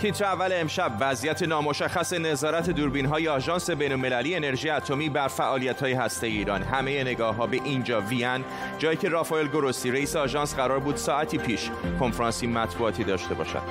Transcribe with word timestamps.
تیتر 0.00 0.24
اول 0.24 0.50
امشب 0.52 0.92
وضعیت 1.00 1.42
نامشخص 1.42 2.12
نظارت 2.12 2.70
دوربین 2.70 3.06
های 3.06 3.28
آژانس 3.28 3.70
بین‌المللی 3.70 4.34
انرژی 4.34 4.70
اتمی 4.70 5.08
بر 5.08 5.28
فعالیت 5.28 5.82
های 5.82 5.92
هسته 5.92 6.26
ایران. 6.26 6.62
همه 6.62 7.04
نگاه 7.04 7.34
ها 7.34 7.46
به 7.46 7.60
اینجا 7.64 8.00
وین 8.00 8.44
جایی 8.78 8.96
که 8.96 9.08
رافائل 9.08 9.46
گروسی 9.46 9.90
رئیس 9.90 10.16
آژانس 10.16 10.54
قرار 10.54 10.78
بود 10.78 10.96
ساعتی 10.96 11.38
پیش 11.38 11.70
کنفرانسی 12.00 12.46
مطبوعاتی 12.46 13.04
داشته 13.04 13.34
باشد. 13.34 13.62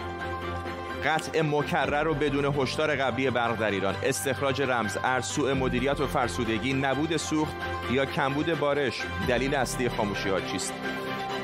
قطع 1.06 1.42
مکرر 1.42 2.08
و 2.08 2.14
بدون 2.14 2.46
هشدار 2.46 2.96
قبلی 2.96 3.30
برق 3.30 3.60
در 3.60 3.72
ایران. 3.72 3.96
استخراج 4.04 4.62
رمز 4.62 4.98
ارز 5.04 5.40
مدیریت 5.40 6.00
و 6.00 6.08
فرسودگی 6.08 6.74
نبود 6.74 7.18
سوخت 7.18 7.56
یا 7.92 8.06
کمبود 8.06 8.60
بارش. 8.60 9.02
دلیل 9.28 9.56
اصلی 9.56 9.90
خاموشی 9.90 10.30
ها 10.30 10.42
چیست؟ 10.42 10.74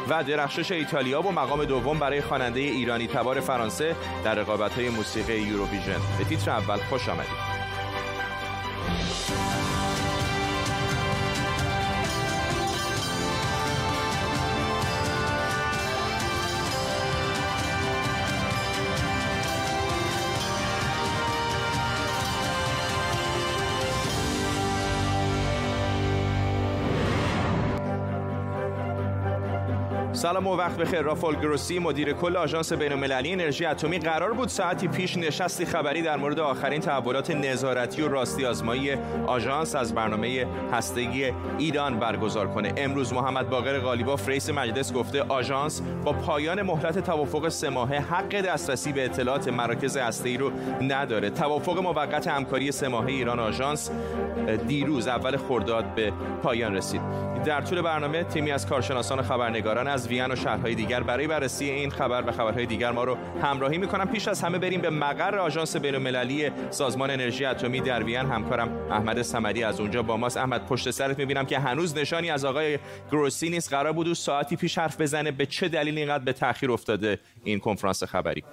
و 0.10 0.24
درخشش 0.24 0.72
ایتالیا 0.72 1.22
و 1.22 1.32
مقام 1.32 1.66
دوم 1.66 2.00
برای 2.00 2.22
خواننده 2.22 2.60
ایرانی 2.60 3.08
تبار 3.08 3.40
فرانسه 3.40 3.96
در 4.24 4.40
های 4.44 4.90
موسیقی 4.90 5.38
یوروویژن 5.38 6.00
به 6.18 6.24
تیتر 6.24 6.52
اول 6.52 6.78
خوش 6.78 7.10
آمدید. 7.10 7.55
سلام 30.26 30.48
و 30.48 30.56
وقت 30.56 30.78
بخیر. 30.78 31.02
رافال 31.02 31.36
گروسی 31.36 31.80
مدیر 31.80 32.14
کل 32.14 32.38
آژانس 32.38 32.74
بین‌المللی 32.74 33.34
انرژی 33.34 33.66
اتمی 33.66 34.00
قرار 34.00 34.34
بود 34.34 34.50
ساعتی 34.50 34.88
پیش 34.88 35.18
نشستی 35.18 35.66
خبری 35.66 36.02
در 36.02 36.18
مورد 36.18 36.40
آخرین 36.40 36.82
تحولات 36.82 37.32
نظارتی 37.32 38.02
و 38.02 38.08
راستی 38.08 38.46
آزمایی 38.46 38.92
آژانس 39.28 39.76
از 39.76 39.96
برنامه 39.96 40.46
هستگی 40.74 41.32
ایران 41.58 42.00
برگزار 42.00 42.48
کنه. 42.48 42.74
امروز 42.78 43.14
محمد 43.14 43.50
باقر 43.50 43.80
غالیباف 43.80 44.30
رئیس 44.30 44.50
مجلس 44.50 44.94
گفته 44.94 45.22
آژانس 45.22 45.82
با 46.04 46.14
پایان 46.14 46.62
مهلت 46.62 47.00
توافق 47.00 47.50
سه 47.50 47.70
ماهه 47.70 48.00
حق 48.00 48.42
دسترسی 48.42 48.92
به 48.92 49.06
اطلاعات 49.06 49.48
مراکز 49.48 49.98
هسته‌ای 49.98 50.38
رو 50.38 50.52
نداره. 50.82 51.30
توافق 51.30 51.80
موقت 51.80 52.28
همکاری 52.28 52.72
سه 52.72 52.88
ماهه 52.88 53.08
ایران 53.08 53.40
آژانس 53.40 53.92
دیروز 54.68 55.08
اول 55.08 55.38
خرداد 55.38 55.86
به 55.96 56.14
پایان 56.44 56.76
رسید. 56.76 57.02
در 57.46 57.62
طول 57.62 57.82
برنامه 57.82 58.24
تیمی 58.24 58.52
از 58.52 58.68
کارشناسان 58.68 59.20
و 59.20 59.24
خبرنگاران 59.24 59.88
از 59.88 60.08
وین 60.16 60.32
و 60.32 60.36
شهرهای 60.36 60.76
دیگر 60.76 61.04
برای 61.04 61.28
بررسی 61.28 61.70
این 61.70 61.90
خبر 61.90 62.24
و 62.28 62.32
خبرهای 62.32 62.66
دیگر 62.66 62.92
ما 62.92 63.04
رو 63.04 63.18
همراهی 63.44 63.78
می‌کنم 63.78 64.08
پیش 64.08 64.28
از 64.28 64.42
همه 64.42 64.58
بریم 64.58 64.82
به 64.82 64.90
مقر 64.90 65.38
آژانس 65.38 65.76
بین‌المللی 65.76 66.52
سازمان 66.70 67.12
انرژی 67.12 67.46
اتمی 67.46 67.82
در 67.82 68.04
وین. 68.04 68.26
همکارم 68.26 68.70
احمد 68.92 69.22
سمدی 69.22 69.64
از 69.64 69.80
اونجا 69.80 70.04
با 70.04 70.18
ماست. 70.18 70.38
احمد 70.38 70.66
پشت 70.66 70.92
سرت 70.92 71.20
می‌بینم 71.20 71.46
که 71.46 71.60
هنوز 71.60 71.98
نشانی 71.98 72.30
از 72.30 72.46
آقای 72.46 72.80
گروسی 73.12 73.50
نیست. 73.50 73.74
قرار 73.74 73.94
بود 73.94 74.14
ساعتی 74.14 74.56
پیش 74.56 74.78
حرف 74.78 75.02
بزنه. 75.02 75.32
به 75.32 75.46
چه 75.46 75.68
دلیل 75.68 75.98
اینقدر 75.98 76.24
به 76.24 76.34
تاخیر 76.34 76.72
افتاده 76.72 77.20
این 77.44 77.60
کنفرانس 77.60 78.04
خبری؟ 78.04 78.44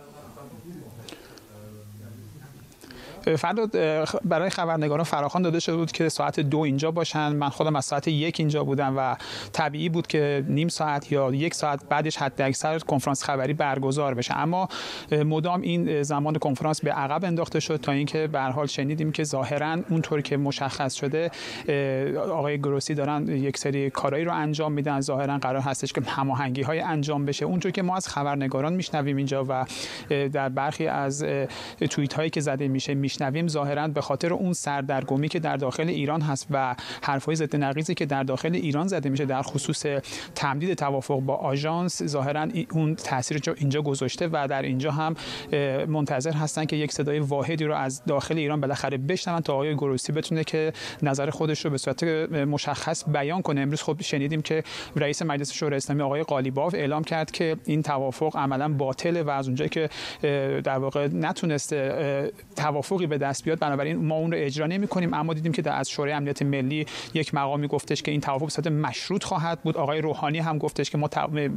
فردا 3.39 3.67
برای 4.25 4.51
خبرنگاران 4.51 5.05
فراخوان 5.05 5.43
داده 5.43 5.61
شده 5.61 5.77
بود 5.77 5.93
که 5.93 6.09
ساعت 6.09 6.41
دو 6.41 6.59
اینجا 6.59 6.91
باشن. 6.91 7.33
من 7.33 7.49
خودم 7.49 7.77
از 7.77 7.85
ساعت 7.85 8.09
یک 8.09 8.37
اینجا 8.39 8.65
بودم 8.65 8.95
و 8.99 9.17
طبیعی 9.53 9.89
بود 9.89 10.07
که 10.07 10.45
نیم 10.49 10.69
ساعت 10.69 11.13
یا 11.13 11.35
یک 11.35 11.55
ساعت 11.55 11.81
بعدش 11.89 12.17
حد 12.17 12.43
اکثر 12.43 12.79
کنفرانس 12.79 13.25
خبری 13.25 13.53
برگزار 13.53 14.15
بشه. 14.15 14.39
اما 14.39 14.69
مدام 15.13 15.61
این 15.61 16.03
زمان 16.03 16.35
کنفرانس 16.35 16.81
به 16.81 16.93
عقب 16.93 17.25
انداخته 17.25 17.61
شد 17.61 17.77
تا 17.77 17.93
اینکه 17.93 18.27
به 18.27 18.41
حال 18.41 18.67
شنیدیم 18.67 19.13
که 19.13 19.25
ظاهرا 19.25 19.79
اونطور 19.91 20.21
که 20.21 20.37
مشخص 20.37 20.95
شده 20.95 21.31
آقای 22.17 22.59
گروسی 22.59 22.95
دارن 22.95 23.29
یک 23.29 23.59
سری 23.59 23.91
کارایی 23.91 24.25
رو 24.25 24.33
انجام 24.33 24.73
میدن. 24.73 25.01
ظاهرا 25.01 25.39
قرار 25.39 25.63
هستش 25.63 25.93
که 25.93 26.01
هماهنگی 26.07 26.63
های 26.63 26.81
انجام 26.81 27.25
بشه. 27.25 27.45
اونطور 27.45 27.73
که 27.73 27.83
ما 27.83 27.97
از 27.97 28.09
خبرنگاران 28.09 28.73
میشنویم 28.73 29.17
اینجا 29.17 29.45
و 29.49 29.65
در 30.09 30.49
برخی 30.49 30.87
از 30.87 31.25
توییت 31.91 32.15
هایی 32.15 32.31
که 32.31 32.41
زده 32.41 32.69
میشه 32.69 32.95
میشنویم. 33.13 33.49
ظاهرا 33.49 33.89
به 33.89 34.01
خاطر 34.01 34.33
اون 34.33 34.53
سردرگمی 34.53 35.29
که 35.29 35.39
در 35.39 35.57
داخل 35.57 35.89
ایران 35.89 36.21
هست 36.21 36.47
و 36.51 36.75
حرفای 37.03 37.37
ضد 37.37 37.57
نقیزی 37.57 37.95
که 37.95 38.07
در 38.07 38.23
داخل 38.23 38.55
ایران 38.55 38.87
زده 38.87 39.09
میشه 39.09 39.25
در 39.25 39.43
خصوص 39.43 39.87
تمدید 40.35 40.75
توافق 40.75 41.21
با 41.21 41.37
آژانس 41.37 42.03
ظاهرا 42.03 42.47
اون 42.73 42.95
تاثیر 42.95 43.41
اینجا 43.57 43.83
گذاشته 43.83 44.29
و 44.33 44.47
در 44.51 44.63
اینجا 44.63 44.91
هم 44.91 45.15
منتظر 45.87 46.33
هستن 46.33 46.65
که 46.65 46.77
یک 46.77 46.93
صدای 46.93 47.19
واحدی 47.19 47.65
رو 47.65 47.75
از 47.75 48.05
داخل 48.05 48.39
ایران 48.39 48.61
بالاخره 48.61 48.97
بشنون 48.97 49.41
تا 49.41 49.55
آقای 49.55 49.75
گروسی 49.75 50.13
بتونه 50.13 50.45
که 50.45 50.73
نظر 51.03 51.31
خودش 51.31 51.65
رو 51.65 51.71
به 51.71 51.79
صورت 51.79 52.05
مشخص 52.35 53.05
بیان 53.09 53.43
کنه. 53.43 53.61
امروز 53.61 53.83
خب 53.83 54.03
شنیدیم 54.03 54.43
که 54.43 54.63
رئیس 54.97 55.23
مجلس 55.23 55.53
شورای 55.53 55.77
اسلامی 55.77 56.03
آقای 56.03 56.23
قالیباف 56.23 56.75
اعلام 56.75 57.05
کرد 57.05 57.31
که 57.31 57.57
این 57.65 57.83
توافق 57.83 58.37
عملا 58.37 58.69
باطله 58.69 59.23
و 59.23 59.31
از 59.31 59.47
اونجایی 59.47 59.69
که 59.69 59.89
در 60.65 60.79
واقع 60.79 61.09
نتونسته 61.13 62.33
توافق 62.57 63.02
حقوقی 63.03 63.19
به 63.19 63.27
دست 63.27 63.45
بیاد 63.45 63.59
بنابراین 63.59 63.97
ما 63.97 64.15
اون 64.15 64.33
رو 64.33 64.39
اجرا 64.41 64.67
نمی 64.67 64.87
کنیم 64.87 65.15
اما 65.15 65.35
دیدیم 65.35 65.53
که 65.53 65.71
از 65.71 65.91
شورای 65.91 66.13
امنیت 66.13 66.43
ملی 66.43 66.87
یک 67.15 67.35
مقامی 67.35 67.67
گفتش 67.67 68.03
که 68.03 68.11
این 68.11 68.21
توافق 68.21 68.49
صورت 68.49 68.67
مشروط 68.67 69.25
خواهد 69.25 69.61
بود. 69.63 69.77
آقای 69.77 70.01
روحانی 70.01 70.39
هم 70.39 70.59
گفتش 70.59 70.91
که 70.91 70.99
ما 70.99 71.09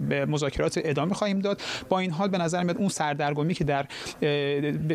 به 0.08 0.26
مذاکرات 0.26 0.80
ادامه 0.84 1.14
خواهیم 1.14 1.40
داد. 1.40 1.62
با 1.90 2.00
این 2.00 2.12
حال 2.12 2.30
به 2.30 2.38
نظر 2.38 2.64
میاد 2.64 2.78
اون 2.78 2.90
سردرگمی 2.90 3.54
که 3.54 3.64
در 3.64 3.86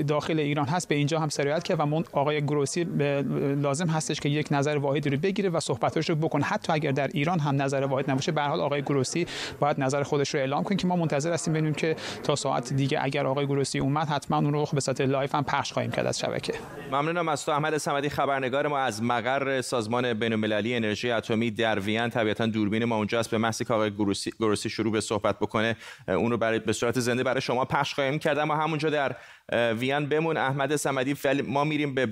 داخل 0.07 0.39
ایران 0.39 0.67
هست 0.67 0.89
به 0.89 0.95
اینجا 0.95 1.21
هم 1.21 1.29
سرایت 1.29 1.63
کرد 1.63 1.81
و 1.81 1.87
من 1.87 2.05
آقای 2.13 2.43
گروسی 2.43 2.87
لازم 3.63 3.87
هستش 3.87 4.21
که 4.21 4.29
یک 4.29 4.49
نظر 4.51 4.77
واحدی 4.77 5.11
رو 5.11 5.17
بگیره 5.17 5.51
و 5.51 5.61
صحبتش 5.61 6.11
رو 6.11 6.17
بکنه. 6.17 6.45
حتی 6.45 6.73
اگر 6.73 6.93
در 6.93 7.09
ایران 7.09 7.39
هم 7.39 7.63
نظر 7.63 7.83
واحد 7.83 8.11
نباشه 8.11 8.33
به 8.33 8.43
حال 8.43 8.61
آقای 8.61 8.83
گروسی 8.83 9.27
باید 9.61 9.81
نظر 9.81 10.03
خودش 10.03 10.35
رو 10.35 10.41
اعلام 10.41 10.63
کنه 10.63 10.77
که 10.77 10.87
ما 10.87 10.97
منتظر 10.97 11.33
هستیم 11.33 11.55
ببینیم 11.55 11.75
که 11.75 11.97
تا 12.23 12.37
ساعت 12.37 12.73
دیگه 12.73 12.99
اگر 13.03 13.27
آقای 13.27 13.47
گروسی 13.47 13.79
اومد 13.79 14.09
حتما 14.09 14.37
اون 14.37 14.53
رو 14.53 14.67
به 14.73 14.81
صورت 14.81 15.01
live 15.01 15.31
هم 15.35 15.45
پخش 15.45 15.73
خواهیم 15.73 15.91
کرد 15.91 16.07
از 16.07 16.19
شبکه. 16.19 16.40
ممنونم 16.93 17.29
از 17.29 17.45
تو 17.45 17.53
احمد 17.53 17.77
سمدی 17.77 18.09
خبرنگار 18.09 18.67
ما 18.67 18.79
از 18.79 19.03
مقر 19.03 19.61
سازمان 19.61 20.15
بین‌المللی 20.15 20.75
انرژی 20.75 21.11
اتمی 21.11 21.51
در 21.51 21.79
وین. 21.79 22.09
طبیعتا 22.09 22.47
دوربین 22.47 22.85
ما 22.85 22.97
اونجا 22.97 23.21
است 23.21 23.31
به 23.31 23.39
محضی 23.39 23.65
که 23.65 23.75
آقای 23.75 23.91
گروسی 24.39 24.71
شروع 24.71 24.93
به 24.93 25.01
صحبت 25.01 25.39
بکنه 25.39 25.77
اون 26.09 26.31
رو 26.31 26.37
برای 26.37 26.59
به 26.59 26.73
صورت 26.73 27.01
زنده 27.01 27.23
برای 27.23 27.41
شما 27.41 27.65
پخش 27.65 27.95
خواهیم 27.95 28.19
کرد. 28.19 28.39
اما 28.39 28.57
همونجا 28.57 28.91
در 28.91 29.17
وین 29.73 30.07
بمون. 30.07 30.37
احمد 30.37 30.77
سمدی 30.77 31.17
ما 31.47 31.65
میریم 31.65 31.95
به 31.95 32.09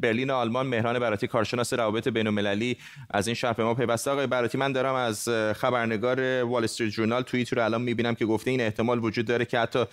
برلین 0.00 0.30
آلمان. 0.30 0.66
مهران 0.66 0.98
براتی 0.98 1.26
کارشناس 1.26 1.72
روابط 1.72 2.08
بین‌المللی 2.08 2.76
از 3.10 3.26
این 3.26 3.34
شهر 3.34 3.52
به 3.52 3.64
ما 3.64 3.74
پیوسته. 3.74 4.10
آقای 4.10 4.26
براتی 4.26 4.58
من 4.58 4.72
دارم 4.72 4.94
از 4.94 5.28
خبرنگار 5.56 6.44
وال 6.44 6.64
استریت 6.64 6.90
جورنال 6.90 7.22
توییت 7.22 7.52
رو 7.52 7.64
الان 7.64 7.82
می‌بینم 7.82 8.14
که 8.14 8.26
گفته 8.26 8.50
این 8.50 8.60
احتمال 8.60 9.04
وجود 9.04 9.26
داره 9.26 9.44
که 9.44 9.58
حتی 9.58 9.84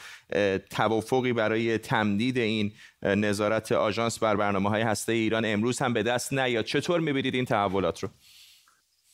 توافقی 0.70 1.34
برای 1.34 1.78
تمدید 1.78 2.38
این 2.38 2.72
نظارت 3.04 3.72
آژانس 3.72 4.20
بر 4.20 4.36
برنامه 4.36 4.70
های 4.70 4.82
هسته 4.82 5.14
ایران 5.14 5.46
امروز 5.46 5.80
هم 5.80 5.94
به 5.94 6.04
دست 6.04 6.34
نیاد. 6.34 6.66
چطور 6.66 7.00
می‌بینید 7.00 7.36
این 7.36 7.46
تحولات 7.46 8.04
رو؟ 8.04 8.10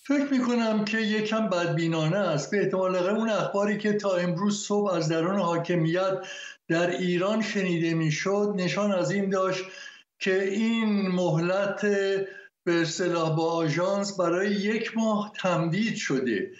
فکر 0.03 0.27
می‌کنم 0.31 0.85
که 0.85 0.97
یکم 0.97 1.49
بدبینانه 1.49 2.17
است. 2.17 2.51
به 2.51 2.57
احتمال 2.57 2.95
اون 2.95 3.29
اخباری 3.29 3.77
که 3.77 3.93
تا 3.93 4.15
امروز 4.15 4.65
صبح 4.65 4.91
از 4.91 5.09
درون 5.09 5.39
حاکمیت 5.39 6.17
در 6.67 6.89
ایران 6.89 7.41
شنیده 7.41 7.93
می‌شد 7.93 8.53
نشان 8.55 8.91
از 8.91 9.11
این 9.11 9.29
داشت 9.29 9.63
که 10.19 10.43
این 10.43 11.07
مهلت 11.07 11.81
به 12.63 12.81
اصطلاح 12.81 13.35
با 13.35 13.51
آژانس 13.51 14.19
برای 14.19 14.51
یک 14.51 14.97
ماه 14.97 15.31
تمدید 15.35 15.95
شده 15.95 16.51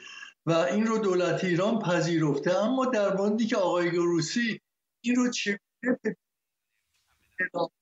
و 0.46 0.51
این 0.51 0.88
رو 0.88 0.97
دولت 0.97 1.44
ایران 1.44 1.79
پذیرفته. 1.79 2.57
اما 2.57 2.85
در 2.85 3.13
موردی 3.16 3.47
که 3.47 3.57
آقای 3.57 3.91
گروسی 3.91 4.61
این 5.01 5.16
رو 5.16 5.31
چگونه 5.31 6.17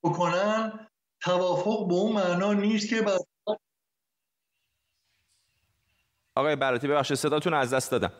بکنن 0.04 0.88
توافق 1.20 1.88
به 1.88 1.94
اون 1.94 2.12
معنا 2.12 2.52
نیست 2.52 2.88
که 2.88 3.02
بعد 3.02 3.20
آقای 6.36 6.56
براتی 6.56 6.88
ببخشید 6.88 7.16
صداتون 7.16 7.54
از 7.54 7.74
دست 7.74 7.90
دادم. 7.90 8.12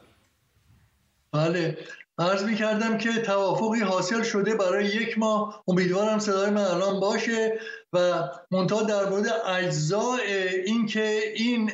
بله 1.32 1.78
عرض 2.18 2.42
می 2.44 2.56
کردم 2.56 2.98
که 2.98 3.22
توافقی 3.22 3.80
حاصل 3.80 4.22
شده 4.22 4.54
برای 4.54 4.86
یک 4.86 5.18
ماه. 5.18 5.64
امیدوارم 5.68 6.18
صدای 6.18 6.50
من 6.50 6.64
الان 6.64 7.00
باشه 7.00 7.60
و 7.92 8.28
منتها 8.50 8.82
در 8.82 9.08
مورد 9.08 9.26
اجزاء 9.46 10.18
اینکه 10.66 11.32
این 11.34 11.70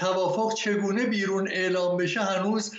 توافق 0.00 0.54
چگونه 0.54 1.06
بیرون 1.06 1.48
اعلام 1.48 1.96
بشه 1.96 2.20
هنوز 2.20 2.74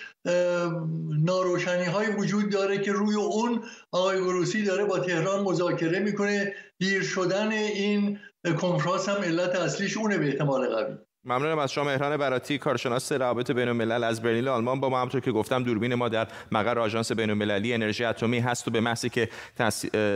ناروشنی 1.25 1.83
های 1.83 2.07
وجود 2.07 2.51
داره 2.51 2.77
که 2.77 2.91
روی 2.91 3.15
اون 3.15 3.63
آقای 3.91 4.17
گروسی 4.17 4.63
داره 4.63 4.85
با 4.85 4.99
تهران 4.99 5.43
مذاکره 5.43 5.99
می‌کنه. 5.99 6.53
دیر 6.79 7.03
شدن 7.03 7.51
این 7.51 8.19
کنفرانس 8.57 9.09
هم 9.09 9.23
علت 9.23 9.55
اصلیش 9.55 9.97
اونه 9.97 10.17
به 10.17 10.27
احتمال 10.27 10.75
قوی. 10.75 10.95
ممنونم 11.27 11.59
از 11.59 11.71
شما 11.71 11.83
مهران 11.83 12.17
براتی 12.17 12.57
کارشناس 12.57 13.11
روابط 13.11 13.51
بین 13.51 13.67
الملل 13.67 14.03
از 14.03 14.21
برلین 14.21 14.47
آلمان. 14.47 14.79
با 14.79 14.89
ما 14.89 14.97
همونطور 14.97 15.21
که 15.21 15.31
گفتم 15.31 15.63
دوربین 15.63 15.95
ما 15.95 16.09
در 16.09 16.27
مقر 16.51 16.79
آژانس 16.79 17.11
بین 17.11 17.29
المللی 17.29 17.73
انرژی 17.73 18.03
اتمی 18.03 18.39
هست 18.39 18.67
و 18.67 18.71
به 18.71 18.79
محضی 18.79 19.09
که 19.09 19.29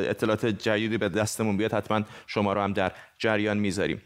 اطلاعات 0.09 0.45
جدیدی 0.45 0.97
به 0.97 1.09
دستمون 1.09 1.57
بیاد 1.57 1.73
حتما 1.73 2.01
شما 2.27 2.53
رو 2.53 2.61
هم 2.61 2.73
در 2.73 2.91
جریان 3.17 3.57
می‌ذاریم. 3.57 4.01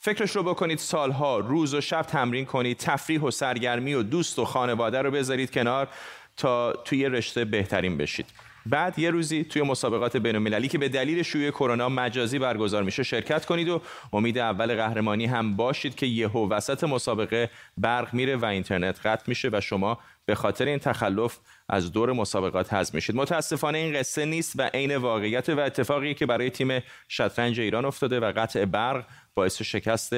فکرش 0.00 0.36
رو 0.36 0.42
بکنید 0.42 0.78
سالها 0.78 1.38
روز 1.38 1.74
و 1.74 1.80
شب 1.80 2.02
تمرین 2.02 2.44
کنید 2.44 2.76
تفریح 2.76 3.20
و 3.20 3.30
سرگرمی 3.30 3.94
و 3.94 4.02
دوست 4.02 4.38
و 4.38 4.44
خانواده 4.44 5.02
رو 5.02 5.10
بذارید 5.10 5.50
کنار 5.50 5.88
تا 6.36 6.72
توی 6.72 7.08
رشته 7.08 7.44
بهترین 7.44 7.96
بشید. 7.96 8.26
بعد 8.66 8.98
یه 8.98 9.10
روزی 9.10 9.44
توی 9.44 9.62
مسابقات 9.62 10.16
بین‌المللی 10.16 10.68
که 10.68 10.78
به 10.78 10.88
دلیل 10.88 11.22
شیوع 11.22 11.50
کرونا 11.50 11.88
مجازی 11.88 12.38
برگزار 12.38 12.82
میشه 12.82 13.02
شرکت 13.02 13.46
کنید 13.46 13.68
و 13.68 13.82
امید 14.12 14.38
اول 14.38 14.76
قهرمانی 14.76 15.26
هم 15.26 15.56
باشید 15.56 15.94
که 15.94 16.06
یهو 16.06 16.48
وسط 16.48 16.84
مسابقه 16.84 17.50
برق 17.76 18.14
میره 18.14 18.36
و 18.36 18.44
اینترنت 18.44 19.06
قطع 19.06 19.24
میشه 19.26 19.50
و 19.52 19.60
شما 19.60 19.98
به 20.26 20.34
خاطر 20.34 20.64
این 20.64 20.78
تخلف 20.78 21.38
از 21.68 21.92
دور 21.92 22.12
مسابقات 22.12 22.72
حذف 22.72 22.94
میشید. 22.94 23.16
متاسفانه 23.16 23.78
این 23.78 23.98
قصه 23.98 24.24
نیست 24.24 24.52
و 24.56 24.62
عین 24.74 24.96
واقعیت 24.96 25.48
و 25.48 25.60
اتفاقی 25.60 26.14
که 26.14 26.26
برای 26.26 26.50
تیم 26.50 26.82
شطرنج 27.08 27.60
ایران 27.60 27.84
افتاده 27.84 28.20
و 28.20 28.32
قطع 28.36 28.64
برق 28.64 29.04
باعث 29.38 29.62
شکست 29.62 30.12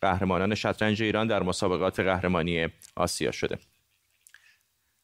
قهرمانان 0.00 0.54
شطرنج 0.54 1.02
ایران 1.02 1.26
در 1.26 1.42
مسابقات 1.42 2.00
قهرمانی 2.00 2.68
آسیا 2.96 3.30
شده. 3.30 3.58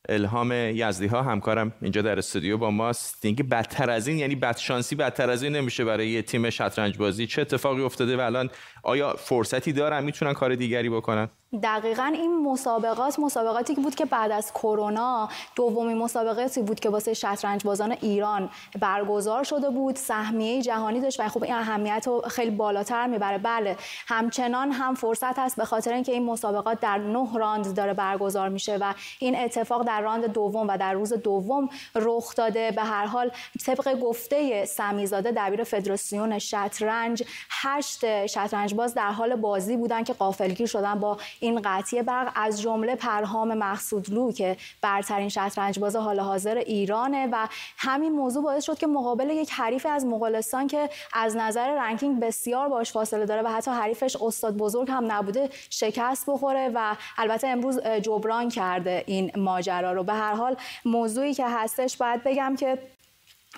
الهام 0.09 0.53
یزدی 0.53 1.07
ها 1.07 1.23
همکارم 1.23 1.73
اینجا 1.83 2.03
در 2.03 2.19
استودیو 2.19 2.59
با 2.59 2.71
ماست. 2.71 3.25
اینکه 3.25 3.43
بدتر 3.43 3.91
از 3.91 4.09
این 4.09 4.19
یعنی 4.19 4.35
بدشانسی 4.35 4.95
بدتر 4.97 5.31
از 5.31 5.43
این 5.43 5.57
نمیشه 5.57 5.85
برای 5.85 6.09
یه 6.09 6.23
تیم 6.23 6.51
شطرنج 6.51 6.99
بازی. 6.99 7.27
چه 7.27 7.43
اتفاقی 7.43 7.83
افتاده 7.83 8.17
و 8.17 8.21
الان 8.21 8.51
آیا 8.83 9.15
فرصتی 9.19 9.73
دارن 9.73 10.05
می‌تونن 10.05 10.33
کار 10.33 10.55
دیگری 10.55 10.91
بکنن؟ 10.91 11.29
دقیقا 11.63 12.13
این 12.15 12.43
مسابقات 12.43 13.19
مسابقاتی 13.19 13.75
بود 13.75 13.95
که 13.95 14.05
بعد 14.05 14.31
از 14.31 14.53
کرونا 14.53 15.29
دومین 15.57 15.99
مسابقاتی 15.99 16.63
بود 16.63 16.81
که 16.81 16.91
واسه 16.91 17.15
شطرنج 17.15 17.65
بازان 17.65 17.97
ایران 18.01 18.51
برگزار 18.81 19.45
شده 19.45 19.71
بود. 19.71 19.97
سهمیه 19.97 20.63
جهانی 20.63 21.01
داشت 21.01 21.21
و 21.21 21.29
خب 21.29 21.43
این 21.43 21.55
اهمیت 21.55 22.05
رو 22.07 22.21
خیلی 22.21 22.51
بالاتر 22.51 23.07
می‌بره. 23.07 23.39
بله 23.39 23.77
همچنان 24.07 24.73
هم 24.73 24.95
فرصت 24.95 25.39
هست 25.39 25.57
به 25.57 25.65
خاطر 25.65 25.93
اینکه 25.93 26.13
این 26.13 26.25
مسابقات 26.25 26.81
در 26.81 26.99
نه 26.99 27.39
راند 27.39 27.75
داره 27.75 27.95
برگزار 27.95 28.49
میشه 28.49 28.77
و 28.77 28.95
این 29.19 29.37
اتفاق 29.37 29.87
در 29.87 30.01
راند 30.01 30.27
دوم 30.27 30.69
و 30.69 30.77
در 30.77 30.93
روز 30.93 31.13
دوم 31.13 31.69
رخ 31.95 32.35
داده. 32.35 32.71
به 32.71 32.83
هر 32.83 33.07
حال 33.07 33.31
طبق 33.67 33.99
گفته 34.01 34.65
سمیزاده 34.65 35.33
دبیر 35.37 35.65
فدراسیون 35.65 36.39
شطرنج 36.39 37.23
هشت 37.51 38.27
شطرنج 38.27 38.72
باز 38.75 38.95
در 38.95 39.13
حال 39.13 39.37
بازی 39.37 39.77
بودن 39.77 40.05
که 40.05 40.13
قافلگیر 40.13 40.67
شدن 40.67 40.95
با 40.95 41.19
این 41.41 41.61
قطعی 41.65 42.03
برق 42.03 42.33
از 42.35 42.63
جمله 42.63 42.97
پرهام 42.97 43.55
مقصودلو 43.55 44.33
که 44.33 44.57
برترین 44.81 45.29
شطرنج 45.29 45.79
باز 45.79 45.97
حال 45.97 46.21
حاضر 46.21 46.57
ایرانه 46.57 47.29
و 47.33 47.49
همین 47.77 48.13
موضوع 48.13 48.43
باعث 48.43 48.65
شد 48.65 48.79
که 48.79 48.87
مقابل 48.87 49.31
یک 49.31 49.51
حریف 49.51 49.87
از 49.91 50.05
مغولستان 50.07 50.67
که 50.67 50.91
از 51.13 51.37
نظر 51.37 51.75
رنکینگ 51.75 52.21
بسیار 52.21 52.69
باش 52.69 52.93
فاصله 52.93 53.27
داره 53.27 53.43
و 53.43 53.49
حتی 53.49 53.71
حریفش 53.71 54.17
استاد 54.17 54.57
بزرگ 54.57 54.91
هم 54.91 55.13
نبوده 55.13 55.51
شکست 55.71 56.25
بخوره 56.27 56.71
و 56.75 56.97
البته 57.19 57.49
امروز 57.49 57.81
جبران 58.03 58.49
کرده 58.49 59.05
این 59.07 59.33
ماجرا 59.37 59.93
رو. 59.93 60.03
به 60.03 60.13
هر 60.13 60.35
حال 60.35 60.57
موضوعی 60.85 61.35
که 61.35 61.47
هستش 61.49 61.97
باید 61.97 62.25
بگم 62.25 62.57
که 62.59 62.79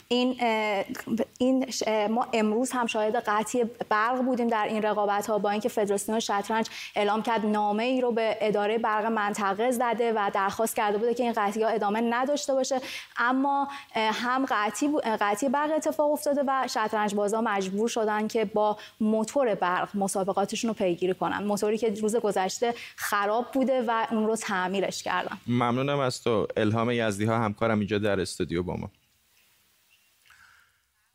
این 0.09 0.41
این 1.39 1.67
ما 2.11 2.27
امروز 2.33 2.71
هم 2.71 2.87
شاهد 2.87 3.17
قطعی 3.17 3.65
برق 3.89 4.23
بودیم 4.23 4.49
در 4.49 4.67
این 4.69 4.83
رقابت 4.83 5.27
ها 5.27 5.39
با 5.39 5.51
اینکه 5.51 5.69
فدراسیون 5.69 6.21
شطرنج 6.21 6.69
اعلام 6.97 7.23
کرد 7.23 7.47
نامه 7.47 7.83
ای 7.83 8.01
رو 8.01 8.13
به 8.13 8.37
اداره 8.41 8.79
برق 8.79 9.07
منطقه 9.07 9.71
زده 9.71 10.13
و 10.13 10.31
درخواست 10.35 10.77
کرده 10.77 10.99
بوده 10.99 11.15
که 11.15 11.23
این 11.23 11.33
قطعی 11.37 11.63
ها 11.63 11.69
ادامه 11.69 12.01
نداشته 12.01 12.55
باشه. 12.55 12.81
اما 13.17 13.69
هم 13.95 14.47
قطعی 14.51 14.89
قطعی 15.21 15.49
برق 15.49 15.71
اتفاق 15.77 16.13
افتاده 16.13 16.43
و 16.47 16.67
شطرنج 16.69 17.15
بازا 17.15 17.41
مجبور 17.41 17.89
شدن 17.89 18.29
که 18.29 18.45
با 18.45 18.77
موتور 19.01 19.55
برق 19.55 19.89
مسابقاتشون 19.95 20.69
رو 20.69 20.75
پیگیری 20.75 21.15
کنن. 21.15 21.45
موتوری 21.45 21.79
که 21.79 21.95
روز 22.03 22.17
گذشته 22.17 22.75
خراب 22.97 23.47
بوده 23.53 23.85
و 23.89 24.07
اون 24.11 24.27
رو 24.27 24.37
تعمیرش 24.37 25.03
کردن. 25.03 25.39
ممنونم 25.47 25.99
از 25.99 26.23
تو. 26.23 26.47
الهام 26.57 26.91
یزدی 26.91 27.25
ها 27.25 27.39
همکارم 27.39 27.79
اینجا 27.79 27.99
در 27.99 28.21
استودیو 28.21 28.63
با 28.63 28.77
ما. 28.77 28.91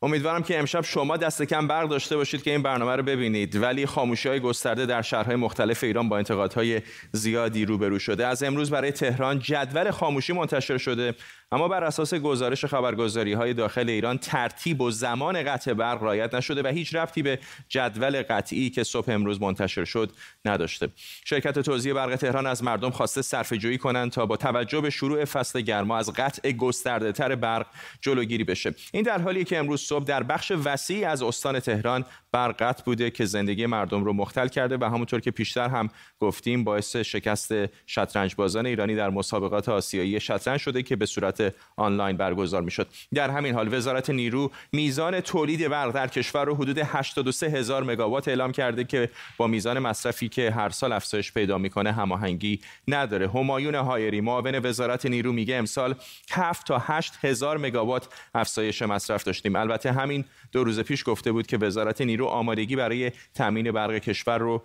امیدوارم 0.02 0.42
که 0.42 0.58
امشب 0.58 0.80
شما 0.80 1.16
دست 1.16 1.42
کم 1.42 1.66
برق 1.66 1.88
داشته 1.88 2.16
باشید 2.16 2.42
که 2.42 2.50
این 2.50 2.62
برنامه 2.62 2.96
رو 2.96 3.02
ببینید. 3.02 3.56
ولی 3.56 3.86
خاموشی 3.86 4.28
های 4.28 4.40
گسترده 4.40 4.86
در 4.86 5.02
شهرهای 5.02 5.36
مختلف 5.36 5.84
ایران 5.84 6.08
با 6.08 6.18
انتقادهای 6.18 6.82
زیادی 7.12 7.64
روبرو 7.64 7.98
شده. 7.98 8.26
از 8.26 8.42
امروز 8.42 8.70
برای 8.70 8.92
تهران 8.92 9.38
جدول 9.38 9.90
خاموشی 9.90 10.32
منتشر 10.32 10.78
شده. 10.78 11.14
اما 11.52 11.68
بر 11.68 11.84
اساس 11.84 12.14
گزارش 12.14 12.64
خبرگزاری 12.64 13.32
های 13.32 13.54
داخل 13.54 13.88
ایران 13.88 14.18
ترتیب 14.18 14.80
و 14.80 14.90
زمان 14.90 15.42
قطع 15.42 15.72
برق 15.72 16.02
رعایت 16.02 16.34
نشده 16.34 16.62
و 16.62 16.66
هیچ 16.66 16.94
ربطی 16.94 17.22
به 17.22 17.38
جدول 17.68 18.22
قطعی 18.22 18.70
که 18.70 18.84
صبح 18.84 19.10
امروز 19.10 19.40
منتشر 19.40 19.84
شد 19.84 20.10
نداشته. 20.44 20.88
شرکت 21.24 21.58
توزیع 21.58 21.94
برق 21.94 22.16
تهران 22.16 22.46
از 22.46 22.64
مردم 22.64 22.90
خواسته 22.90 23.22
صرفه 23.22 23.56
جویی 23.56 23.78
کنند 23.78 24.10
تا 24.10 24.26
با 24.26 24.36
توجه 24.36 24.80
به 24.80 24.90
شروع 24.90 25.24
فصل 25.24 25.60
گرما 25.60 25.98
از 25.98 26.12
قطع 26.12 26.52
گسترده 26.52 27.12
تر 27.12 27.34
برق 27.34 27.66
جلوگیری 28.00 28.44
بشه. 28.44 28.74
این 28.92 29.02
در 29.02 29.20
حالی 29.20 29.44
که 29.44 29.58
امروز 29.58 29.80
صبح 29.80 30.04
در 30.04 30.22
بخش 30.22 30.52
وسیعی 30.64 31.04
از 31.04 31.22
استان 31.22 31.60
تهران 31.60 32.04
برق 32.32 32.56
قطع 32.62 32.82
بوده 32.84 33.10
که 33.10 33.24
زندگی 33.24 33.66
مردم 33.66 34.04
رو 34.04 34.12
مختل 34.12 34.48
کرده 34.48 34.76
و 34.76 34.84
همونطور 34.84 35.20
که 35.20 35.30
پیشتر 35.30 35.68
هم 35.68 35.88
گفتیم 36.20 36.64
باعث 36.64 36.96
شکست 36.96 37.52
شطرنج 37.86 38.34
بازان 38.34 38.66
ایرانی 38.66 38.96
در 38.96 39.10
مسابقات 39.10 39.68
آسیایی 39.68 40.20
شطرنج 40.20 40.60
شده 40.60 40.82
که 40.82 40.96
به 40.96 41.06
صورت 41.06 41.39
آنلاین 41.76 42.16
برگزار 42.16 42.62
می‌شد. 42.62 42.88
در 43.14 43.30
همین 43.30 43.54
حال 43.54 43.74
وزارت 43.74 44.10
نیرو 44.10 44.50
میزان 44.72 45.20
تولید 45.20 45.68
برق 45.68 45.90
در 45.90 46.06
کشور 46.06 46.44
رو 46.44 46.54
حدود 46.54 46.78
83 46.78 47.46
هزار 47.46 47.84
مگاوات 47.84 48.28
اعلام 48.28 48.52
کرده 48.52 48.84
که 48.84 49.10
با 49.36 49.46
میزان 49.46 49.78
مصرفی 49.78 50.28
که 50.28 50.50
هر 50.50 50.68
سال 50.68 50.92
افزایش 50.92 51.32
پیدا 51.32 51.58
می‌کنه 51.58 51.92
هماهنگی 51.92 52.60
نداره. 52.88 53.28
همایون 53.28 53.74
هایری 53.74 54.20
معاون 54.20 54.60
وزارت 54.66 55.06
نیرو 55.06 55.32
میگه 55.32 55.54
امسال 55.56 55.94
7 56.30 56.66
تا 56.66 56.78
8 56.78 57.12
هزار 57.22 57.58
مگاوات 57.58 58.08
افزایش 58.34 58.82
مصرف 58.82 59.22
داشتیم. 59.22 59.56
البته 59.56 59.92
همین 59.92 60.24
دو 60.52 60.64
روز 60.64 60.80
پیش 60.80 61.04
گفته 61.06 61.32
بود 61.32 61.46
که 61.46 61.58
وزارت 61.58 62.00
نیرو 62.00 62.26
آمادگی 62.26 62.76
برای 62.76 63.12
تامین 63.34 63.72
برق 63.72 63.98
کشور 63.98 64.38
رو 64.38 64.62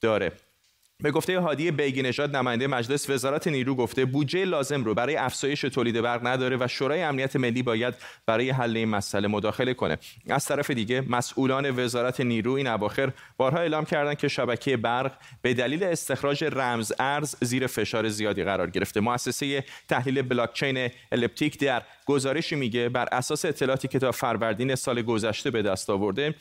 داره. 0.00 0.32
به 1.02 1.10
گفته 1.10 1.40
هادی 1.40 1.70
بیگی 1.70 2.02
نژاد 2.02 2.36
نماینده 2.36 2.66
مجلس 2.66 3.10
وزارت 3.10 3.48
نیرو 3.48 3.74
گفته 3.74 4.04
بودجه 4.04 4.44
لازم 4.44 4.84
رو 4.84 4.94
برای 4.94 5.16
افزایش 5.16 5.60
تولید 5.60 6.00
برق 6.00 6.26
نداره 6.26 6.56
و 6.60 6.68
شورای 6.68 7.02
امنیت 7.02 7.36
ملی 7.36 7.62
باید 7.62 7.94
برای 8.26 8.50
حل 8.50 8.76
این 8.76 8.88
مسئله 8.88 9.28
مداخله 9.28 9.74
کنه. 9.74 9.98
از 10.30 10.44
طرف 10.44 10.70
دیگه 10.70 11.00
مسئولان 11.08 11.84
وزارت 11.84 12.20
نیرو 12.20 12.52
این 12.52 12.66
اواخر 12.66 13.12
بارها 13.36 13.58
اعلام 13.58 13.84
کردند 13.84 14.16
که 14.18 14.28
شبکه 14.28 14.76
برق 14.76 15.12
به 15.42 15.54
دلیل 15.54 15.84
استخراج 15.84 16.44
رمز 16.44 16.92
ارز 16.98 17.36
زیر 17.40 17.66
فشار 17.66 18.08
زیادی 18.08 18.44
قرار 18.44 18.70
گرفته. 18.70 19.00
مؤسسه 19.00 19.64
تحلیل 19.88 20.22
بلاکچین 20.22 20.90
الپتیک 21.12 21.58
در 21.58 21.82
گزارشی 22.06 22.56
میگه 22.56 22.88
بر 22.88 23.08
اساس 23.12 23.44
اطلاعاتی 23.44 23.88
که 23.88 23.98
تا 23.98 24.12
فروردین 24.12 24.74
سال 24.74 25.02
گذشته 25.02 25.50
به 25.50 25.62
دست 25.62 25.90
آورده 25.90 26.34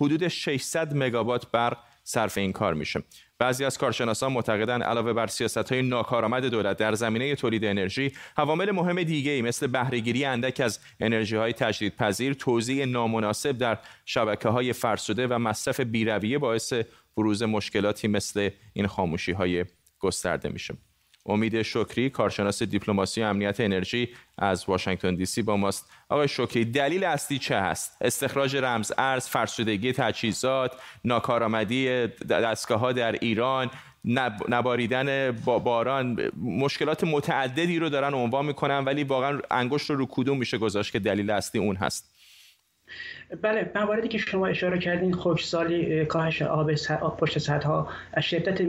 حدود 0.00 0.28
600 0.28 0.96
مگاوات 0.96 1.50
برق 1.50 1.78
صرف 2.04 2.38
این 2.38 2.52
کار 2.52 2.74
میشه. 2.74 3.02
بعضی 3.42 3.64
از 3.64 3.78
کارشناسان 3.78 4.32
معتقدند 4.32 4.82
علاوه 4.82 5.12
بر 5.12 5.28
های 5.70 5.82
ناکارآمد 5.82 6.44
دولت 6.44 6.76
در 6.76 6.94
زمینه 6.94 7.34
تولید 7.34 7.64
انرژی 7.64 8.12
عوامل 8.36 8.70
مهم 8.70 9.02
دیگه 9.02 9.30
ای 9.30 9.42
مثل 9.42 9.66
بهرهگیری 9.66 10.24
اندک 10.24 10.60
از 10.60 10.78
انرژی 11.00 11.36
های 11.36 11.52
تجدیدپذیر 11.52 12.34
توزیع 12.34 12.84
نامناسب 12.84 13.58
در 13.58 13.78
شبکه 14.04 14.48
های 14.48 14.72
فرسوده 14.72 15.26
و 15.26 15.38
مصرف 15.38 15.80
بیرویه 15.80 16.38
باعث 16.38 16.72
بروز 17.16 17.42
مشکلاتی 17.42 18.08
مثل 18.08 18.50
این 18.72 18.86
خاموشی 18.86 19.32
های 19.32 19.64
گسترده 19.98 20.48
میشه. 20.48 20.74
امید 21.26 21.62
شکری 21.62 22.10
کارشناس 22.10 22.62
دیپلماسی 22.62 23.22
و 23.22 23.24
امنیت 23.24 23.60
انرژی 23.60 24.08
از 24.38 24.64
واشنگتن 24.68 25.14
دی 25.14 25.26
سی 25.26 25.42
با 25.42 25.56
ماست. 25.56 25.90
آقای 26.08 26.28
شکری 26.28 26.64
دلیل 26.64 27.04
اصلی 27.04 27.38
چه 27.38 27.60
هست؟ 27.60 27.96
استخراج 28.00 28.56
رمز 28.56 28.92
ارز 28.98 29.28
فرسودگی 29.28 29.92
تجهیزات 29.92 30.72
ناکارآمدی 31.04 32.06
دستگاه 32.28 32.80
ها 32.80 32.92
در 32.92 33.12
ایران 33.12 33.70
نباریدن 34.48 35.30
باران 35.46 36.30
مشکلات 36.42 37.04
متعددی 37.04 37.78
رو 37.78 37.88
دارن 37.88 38.14
عنوان 38.14 38.46
می‌کنن 38.46 38.84
ولی 38.84 39.04
واقعا 39.04 39.40
انگشت 39.50 39.90
رو 39.90 39.96
رو 39.96 40.06
کدوم 40.10 40.38
میشه 40.38 40.58
گذاشت 40.58 40.92
که 40.92 40.98
دلیل 40.98 41.30
اصلی 41.30 41.60
اون 41.60 41.76
هست؟ 41.76 42.12
بله 43.40 43.70
مواردی 43.74 44.08
که 44.08 44.18
شما 44.18 44.46
اشاره 44.46 44.78
کردین 44.78 45.14
خشکسالی 45.14 46.04
کاهش 46.04 46.42
آب, 46.42 46.70
آب 47.00 47.16
پشت 47.16 47.38
سدها 47.38 47.88
شدت 48.20 48.60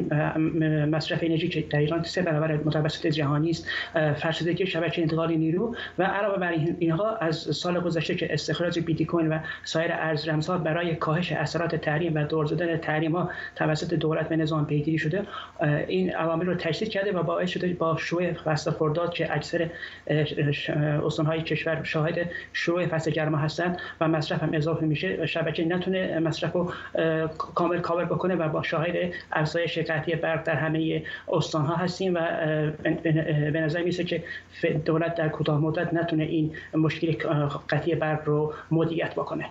مصرف 0.92 1.20
انرژی 1.24 1.48
که 1.48 1.62
در 1.62 1.80
ایران 1.80 2.04
سه 2.04 2.22
برابر 2.22 2.54
متوسط 2.54 3.08
جهانی 3.08 3.50
است 3.50 3.68
فرسودگی 3.94 4.66
شبکه 4.66 5.02
انتقال 5.02 5.34
نیرو 5.36 5.76
و 5.98 6.04
علاوه 6.04 6.38
بر 6.38 6.54
اینها 6.80 7.16
از 7.16 7.36
سال 7.36 7.80
گذشته 7.80 8.16
که 8.16 8.34
استخراج 8.34 8.80
بیت 8.80 9.04
کوین 9.04 9.30
و 9.30 9.40
سایر 9.64 9.92
ارز 9.94 10.30
رمزها 10.30 10.58
برای 10.58 10.96
کاهش 10.96 11.32
اثرات 11.32 11.76
تحریم 11.76 12.16
و 12.16 12.24
دور 12.24 12.46
زدن 12.46 12.78
تحریم 12.78 13.16
ها 13.16 13.30
توسط 13.56 13.94
دولت 13.94 14.30
به 14.30 14.36
نظام 14.36 14.66
پیگیری 14.66 14.98
شده 14.98 15.24
این 15.88 16.16
عوامل 16.16 16.46
رو 16.46 16.56
تشدید 16.56 16.90
کرده 16.90 17.12
و 17.12 17.24
باعث 17.24 17.50
شده 17.50 17.74
با 17.74 17.98
شروع 17.98 18.34
فصل 18.34 18.72
خرداد 18.72 19.14
که 19.14 19.36
اکثر 19.36 19.70
استانهای 21.06 21.42
کشور 21.42 21.84
شاهد 21.84 22.30
شروع 22.54 22.86
فصل 22.86 23.12
گرما 23.12 23.38
هستند 23.38 23.78
و 24.02 24.08
مصرف 24.08 24.53
اضافه 24.56 24.86
میشه 24.86 25.26
شبکه 25.26 25.66
نتونه 25.66 26.20
مصرف 26.20 26.54
رو 26.54 26.72
کامل 27.56 27.80
کاور 27.80 28.06
بکنه 28.06 28.36
و 28.36 28.50
با 28.50 28.64
شاهد 28.64 29.14
افزایش 29.32 29.78
قطعی 29.78 30.16
برق 30.16 30.44
در 30.44 30.56
همه 30.56 31.04
استانها 31.28 31.76
هستیم 31.76 32.14
و 32.16 32.20
به 33.52 33.62
نظر 33.62 33.84
میسه 33.84 34.04
که 34.04 34.24
دولت 34.86 35.16
در 35.16 35.30
کوتاه 35.30 35.62
مدت 35.62 35.94
نتونه 35.94 36.24
این 36.24 36.52
مشکل 36.74 37.12
قطعی 37.70 37.96
برق 37.96 38.22
رو 38.26 38.54
مدیریت 38.72 39.14
بکنه. 39.14 39.46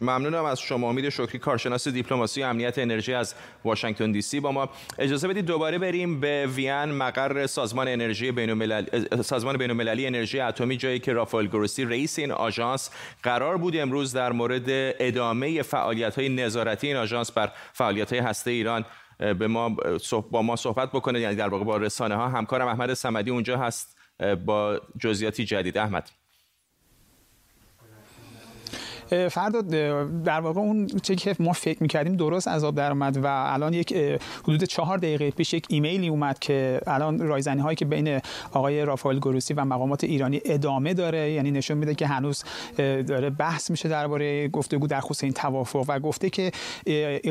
ممنونم 0.00 0.44
از 0.44 0.60
شما 0.60 0.88
امید 0.88 1.08
شکری 1.08 1.38
کارشناس 1.38 1.88
دیپلماسی 1.88 2.42
امنیت 2.42 2.78
انرژی 2.78 3.14
از 3.14 3.34
واشنگتن 3.64 4.12
دی 4.12 4.22
سی 4.22 4.40
با 4.40 4.52
ما. 4.52 4.68
اجازه 4.98 5.28
بدید 5.28 5.44
دوباره 5.44 5.78
بریم 5.78 6.20
به 6.20 6.46
وین 6.46 6.84
مقر 6.84 7.46
سازمان 7.46 7.88
انرژی 7.88 8.32
بین 8.32 8.86
سازمان 9.22 9.56
بین 9.56 9.70
المللی 9.70 10.06
انرژی 10.06 10.40
اتمی 10.40 10.76
جایی 10.76 10.98
که 10.98 11.12
رافائل 11.12 11.46
گروسی 11.46 11.84
رئیس 11.84 12.18
این 12.18 12.32
آژانس 12.32 12.90
قرار 13.22 13.56
بود 13.56 13.76
امروز 13.76 14.12
در 14.12 14.32
مورد 14.32 14.64
ادامه 14.68 15.62
فعالیت 15.62 16.18
های 16.18 16.28
نظارتی 16.28 16.86
این 16.86 16.96
آژانس 16.96 17.32
بر 17.32 17.52
فعالیت 17.72 18.12
های 18.12 18.22
هسته 18.22 18.50
ایران 18.50 18.84
به 19.18 19.46
ما 19.46 19.76
با 20.30 20.42
ما 20.42 20.56
صحبت 20.56 20.88
بکنه. 20.92 21.20
یعنی 21.20 21.36
در 21.36 21.48
واقع 21.48 21.64
با 21.64 21.76
رسانه 21.76 22.14
ها 22.14 22.28
همکارم 22.28 22.68
احمد 22.68 22.94
صمدی 22.94 23.30
اونجا 23.30 23.58
هست 23.58 23.98
با 24.44 24.80
جزئیاتی 24.98 25.44
جدید. 25.44 25.78
احمد. 25.78 26.10
فردا 29.30 29.60
در 30.24 30.40
واقع 30.40 30.60
اون 30.60 30.86
چیزی 30.86 31.16
که 31.16 31.36
ما 31.38 31.52
فکر 31.52 31.82
می‌کردیم 31.82 32.16
درست 32.16 32.48
عذاب 32.48 32.74
در 32.74 32.90
اومد 32.90 33.16
و 33.16 33.26
الان 33.26 33.74
یک 33.74 33.92
حدود 34.42 34.64
چهار 34.64 34.98
دقیقه 34.98 35.30
پیش 35.30 35.54
یک 35.54 35.66
ایمیلی 35.68 36.08
اومد 36.08 36.38
که 36.38 36.80
الان 36.86 37.18
رایزنی 37.18 37.60
هایی 37.60 37.76
که 37.76 37.84
بین 37.84 38.20
آقای 38.52 38.84
رافائل 38.84 39.18
گروسی 39.18 39.54
و 39.54 39.64
مقامات 39.64 40.04
ایرانی 40.04 40.40
ادامه 40.44 40.94
داره. 40.94 41.32
یعنی 41.32 41.50
نشون 41.50 41.78
میده 41.78 41.94
که 41.94 42.06
هنوز 42.06 42.44
داره 42.76 43.30
بحث 43.30 43.70
میشه 43.70 43.88
درباره 43.88 44.48
گفتگو 44.48 44.86
در 44.86 45.00
خصوص 45.00 45.24
این 45.24 45.32
توافق 45.32 45.84
و 45.88 45.98
گفته 45.98 46.30
که 46.30 46.50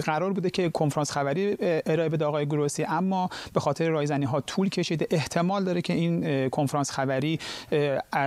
قرار 0.05 0.33
بوده 0.33 0.49
که 0.49 0.69
کنفرانس 0.69 1.11
خبری 1.11 1.57
ارائه 1.85 2.09
بده 2.09 2.25
آقای 2.25 2.45
گروسی. 2.45 2.83
اما 2.83 3.29
به 3.53 3.59
خاطر 3.59 3.89
رایزنی 3.89 4.25
ها 4.25 4.41
طول 4.41 4.69
کشیده 4.69 5.07
احتمال 5.11 5.63
داره 5.63 5.81
که 5.81 5.93
این 5.93 6.49
کنفرانس 6.49 6.91
خبری 6.91 7.39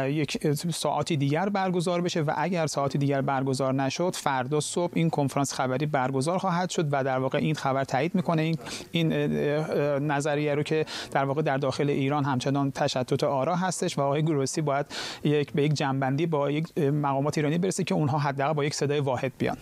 یک 0.09 0.39
ساعتی 0.71 1.17
دیگر 1.17 1.49
برگزار 1.49 2.01
بشه 2.01 2.21
و 2.21 2.33
اگر 2.37 2.67
ساعتی 2.67 2.99
دیگر 2.99 3.21
برگزار 3.41 3.75
نشد 3.75 4.15
فردا 4.17 4.61
صبح 4.61 4.93
این 4.95 5.11
کنفرانس 5.11 5.55
خبری 5.55 5.87
برگزار 5.87 6.39
خواهد 6.39 6.71
شد 6.71 6.89
و 6.93 7.05
در 7.05 7.19
واقع 7.19 7.39
این 7.39 7.55
خبر 7.55 7.85
تایید 7.85 8.15
می‌کنه. 8.15 8.43
این 8.43 8.59
این 8.91 9.13
نظریه 10.13 10.55
رو 10.55 10.63
که 10.63 10.87
در 11.11 11.25
واقع 11.25 11.43
در 11.43 11.57
داخل 11.57 11.91
ایران 11.91 12.25
همچنان 12.25 12.71
تشتت 12.71 13.25
آرا 13.25 13.57
هستش 13.57 13.99
و 13.99 14.01
آقای 14.01 14.23
گروسی 14.23 14.61
باید 14.61 14.87
یک 15.25 15.53
به 15.53 15.63
یک 15.63 15.75
جنبندی 15.75 16.27
با 16.27 16.51
یک 16.51 16.79
مقامات 16.79 17.39
ایرانی 17.39 17.59
برسه 17.59 17.85
که 17.85 17.95
اونها 17.95 18.19
حداقل 18.19 18.53
با 18.53 18.65
یک 18.65 18.75
صدای 18.75 19.01
واحد 19.01 19.33
بیان. 19.39 19.57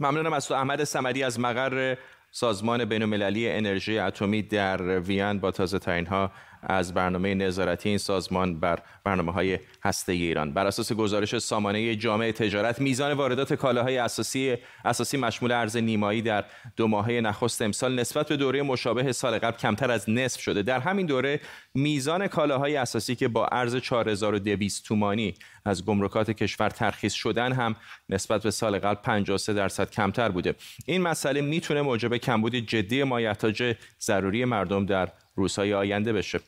ممنونم 0.00 0.32
از 0.32 0.48
تو 0.48 0.54
احمد 0.54 0.84
سمدی 0.84 1.22
از 1.22 1.40
مقر 1.40 1.96
سازمان 2.30 2.84
بین 2.84 3.02
المللی 3.02 3.50
انرژی 3.50 3.98
اتمی 3.98 4.42
در 4.42 5.00
وین 5.00 5.38
با 5.38 5.50
تازه 5.50 5.78
ترین 5.78 6.06
ها 6.06 6.30
از 6.66 6.94
برنامه 6.94 7.34
نظارتی 7.34 7.88
این 7.88 7.98
سازمان 7.98 8.60
بر 8.60 8.78
برنامه 9.04 9.32
های 9.32 9.58
هسته 9.84 10.12
ایران. 10.12 10.52
بر 10.52 10.66
اساس 10.66 10.92
گزارش 10.92 11.38
سامانه 11.38 11.96
جامعه 11.96 12.32
تجارت 12.32 12.80
میزان 12.80 13.12
واردات 13.12 13.52
کالاهای 13.52 13.98
اساسی 13.98 14.56
اساسی 14.84 15.16
مشمول 15.16 15.52
ارز 15.52 15.76
نیمایی 15.76 16.22
در 16.22 16.44
دو 16.76 16.88
ماهه 16.88 17.20
نخست 17.20 17.62
امسال 17.62 17.94
نسبت 17.94 18.28
به 18.28 18.36
دوره 18.36 18.62
مشابه 18.62 19.12
سال 19.12 19.38
قبل 19.38 19.56
کمتر 19.56 19.90
از 19.90 20.10
نصف 20.10 20.40
شده. 20.40 20.62
در 20.62 20.80
همین 20.80 21.06
دوره 21.06 21.40
میزان 21.74 22.26
کالاهای 22.26 22.76
اساسی 22.76 23.14
که 23.14 23.28
با 23.28 23.46
ارز 23.46 23.76
4200 23.76 24.84
تومانی 24.84 25.34
از 25.64 25.84
گمرکات 25.84 26.30
کشور 26.30 26.68
ترخیص 26.68 27.12
شدن 27.12 27.52
هم 27.52 27.76
نسبت 28.08 28.42
به 28.42 28.50
سال 28.50 28.78
قبل 28.78 29.02
53 29.02 29.52
درصد 29.52 29.90
کمتر 29.90 30.28
بوده. 30.28 30.54
این 30.86 31.02
مسئله 31.02 31.40
می‌تونه 31.40 31.82
موجب 31.82 32.16
کمبود 32.16 32.54
جدی 32.54 33.02
مایحتاج 33.02 33.76
ضروری 34.00 34.44
مردم 34.44 34.86
در 34.86 35.08
روزهای 35.34 35.74
آینده 35.74 36.12
بشه. 36.12 36.40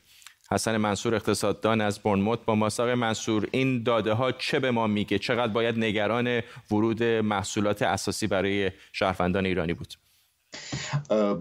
حسن 0.51 0.77
منصور 0.77 1.15
اقتصاددان 1.15 1.81
از 1.81 1.99
برنموت 1.99 2.45
با 2.45 2.55
ماساق 2.55 2.89
منصور 2.89 3.47
این 3.51 3.83
داده 3.83 4.13
ها 4.13 4.31
چه 4.31 4.59
به 4.59 4.71
ما 4.71 4.87
میگه؟ 4.87 5.19
چقدر 5.19 5.53
باید 5.53 5.79
نگران 5.79 6.41
ورود 6.71 7.03
محصولات 7.03 7.81
اساسی 7.81 8.27
برای 8.27 8.71
شهروندان 8.91 9.45
ایرانی 9.45 9.73
بود؟ 9.73 9.93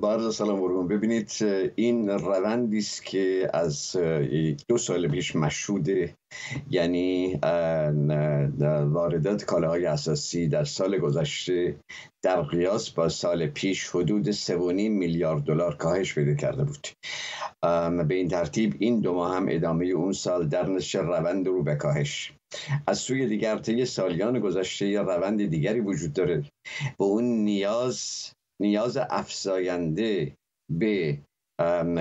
با 0.00 0.30
سلام 0.30 0.60
قربان 0.60 0.88
ببینید 0.88 1.30
این 1.74 2.08
روندی 2.08 2.78
است 2.78 3.04
که 3.04 3.50
از 3.54 3.96
دو 4.68 4.78
سال 4.78 5.08
پیش 5.08 5.36
مشهوده. 5.36 6.14
یعنی 6.70 7.38
واردات 8.90 9.44
کالاهای 9.44 9.86
اساسی 9.86 10.48
در 10.48 10.64
سال 10.64 10.98
گذشته 10.98 11.76
در 12.24 12.42
قیاس 12.42 12.90
با 12.90 13.08
سال 13.08 13.46
پیش 13.46 13.88
حدود 13.88 14.32
3.5 14.32 14.52
میلیارد 14.72 15.42
دلار 15.42 15.76
کاهش 15.76 16.14
پیدا 16.14 16.34
کرده 16.34 16.64
بود. 16.64 16.88
به 18.08 18.14
این 18.14 18.28
ترتیب 18.28 18.74
این 18.78 19.00
دو 19.00 19.14
ماه 19.14 19.36
هم 19.36 19.46
ادامه 19.48 19.86
اون 19.86 20.12
سال 20.12 20.48
در 20.48 20.68
نشه 20.68 20.98
روند 20.98 21.46
رو 21.46 21.62
به 21.62 21.74
کاهش. 21.74 22.32
از 22.86 22.98
سوی 22.98 23.26
دیگر 23.26 23.58
طی 23.58 23.84
سالیان 23.84 24.40
گذشته 24.40 24.86
یه 24.86 25.00
روند 25.00 25.46
دیگری 25.46 25.80
وجود 25.80 26.12
داره. 26.12 26.44
به 26.98 27.04
اون 27.04 27.24
نیاز 27.24 28.30
نیاز 28.60 28.96
افزاینده 28.96 30.36
به 30.70 31.18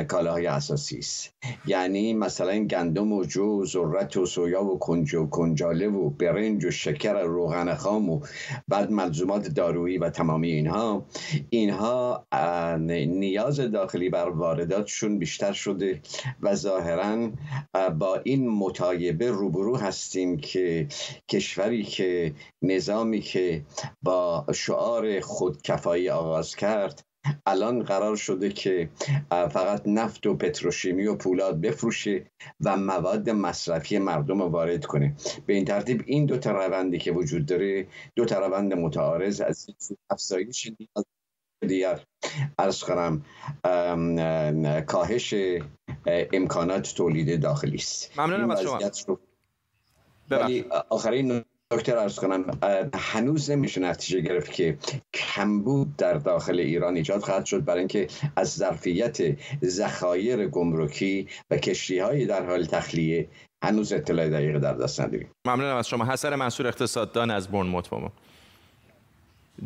کالاهای 0.08 0.48
اساسی 0.48 0.98
است. 0.98 1.34
یعنی 1.68 2.14
مثلا 2.14 2.60
گندم 2.60 3.12
و 3.12 3.24
جو 3.24 3.66
ذرت 3.66 4.18
و 4.18 4.26
سویا 4.26 4.64
و 4.64 4.80
کنج 4.80 5.16
و 5.16 5.28
کنجاله 5.30 5.88
و 5.88 6.10
برنج 6.10 6.66
و 6.66 6.72
شکر 6.72 7.14
و 7.14 7.28
روغن 7.28 7.76
خام 7.76 8.10
و 8.10 8.22
بعد 8.68 8.92
ملزومات 8.92 9.48
دارویی 9.48 9.98
و 9.98 10.10
تمامی 10.10 10.52
اینها. 10.52 11.06
اینها 11.50 12.28
نیاز 13.08 13.60
داخلی 13.60 14.10
بر 14.10 14.30
وارداتشون 14.30 15.20
بیشتر 15.20 15.54
شده 15.54 16.02
و 16.42 16.56
ظاهرا 16.56 17.32
با 18.00 18.22
این 18.24 18.50
مطایبه 18.50 19.32
روبرو 19.32 19.78
هستیم 19.78 20.38
که 20.38 20.88
کشوری 21.30 21.84
که 21.84 22.34
نظامی 22.62 23.22
که 23.22 23.66
با 24.02 24.46
شعار 24.54 25.20
خودکفایی 25.20 26.10
آغاز 26.10 26.56
کرد 26.56 27.04
الان 27.46 27.84
قرار 27.84 28.16
شده 28.16 28.50
که 28.50 28.90
فقط 29.30 29.82
نفت 29.86 30.28
و 30.28 30.36
پتروشیمی 30.36 31.08
و 31.08 31.16
پولاد 31.16 31.62
بفروشه 31.62 32.26
و 32.62 32.78
مواد 32.78 33.30
مصرفی 33.30 33.98
مردم 33.98 34.42
رو 34.42 34.50
وارد 34.50 34.86
کنه. 34.86 35.16
به 35.46 35.54
این 35.54 35.66
ترتیب 35.66 36.04
این 36.06 36.26
دو 36.26 36.38
تا 36.38 36.52
روندی 36.52 36.98
که 36.98 37.12
وجود 37.12 37.46
داره 37.46 37.88
دو 38.16 38.26
تا 38.26 38.40
روند 38.40 38.74
متعارض 38.74 39.42
از 39.42 39.68
افزایش 40.10 40.72
نیاز 40.80 41.06
دیگر 41.68 42.04
ارز 42.60 42.84
کنم 42.84 43.26
کاهش 44.88 45.36
امکانات 46.06 46.94
تولید 46.98 47.42
داخلی 47.42 47.76
است. 47.76 48.20
ممنونم 48.20 48.50
از 48.52 48.62
شما. 48.62 49.20
ولی 50.30 50.66
آخرین 50.90 51.46
دکتر 51.76 51.98
ارز 51.98 52.20
کنم 52.20 52.46
هنوز 52.94 53.52
نمیشه 53.52 53.82
نتیجه 53.82 54.22
گرفت 54.22 54.52
که 54.52 54.78
کمبود 55.14 55.96
در 55.96 56.14
داخل 56.14 56.60
ایران 56.60 56.96
ایجاد 56.96 57.22
خواهد 57.22 57.46
شد 57.46 57.66
برای 57.66 57.80
اینکه 57.80 58.08
از 58.36 58.54
ظرفیت 58.54 59.18
ذخایر 59.66 60.48
گمرکی 60.48 61.28
و 61.50 61.58
کشتی 61.58 62.00
های 62.00 62.26
در 62.26 62.46
حال 62.46 62.66
تخلیه 62.66 63.28
هنوز 63.64 63.94
اطلاع 63.94 64.30
دقیق 64.30 64.58
در 64.58 64.74
دست 64.74 65.02
نداریم. 65.02 65.30
ممنونم 65.48 65.76
از 65.76 65.88
شما. 65.88 66.06
حسن 66.06 66.36
منصور 66.36 66.68
اقتصاددان 66.68 67.32
از 67.32 67.48
برنموت 67.48 67.90
با 67.90 68.12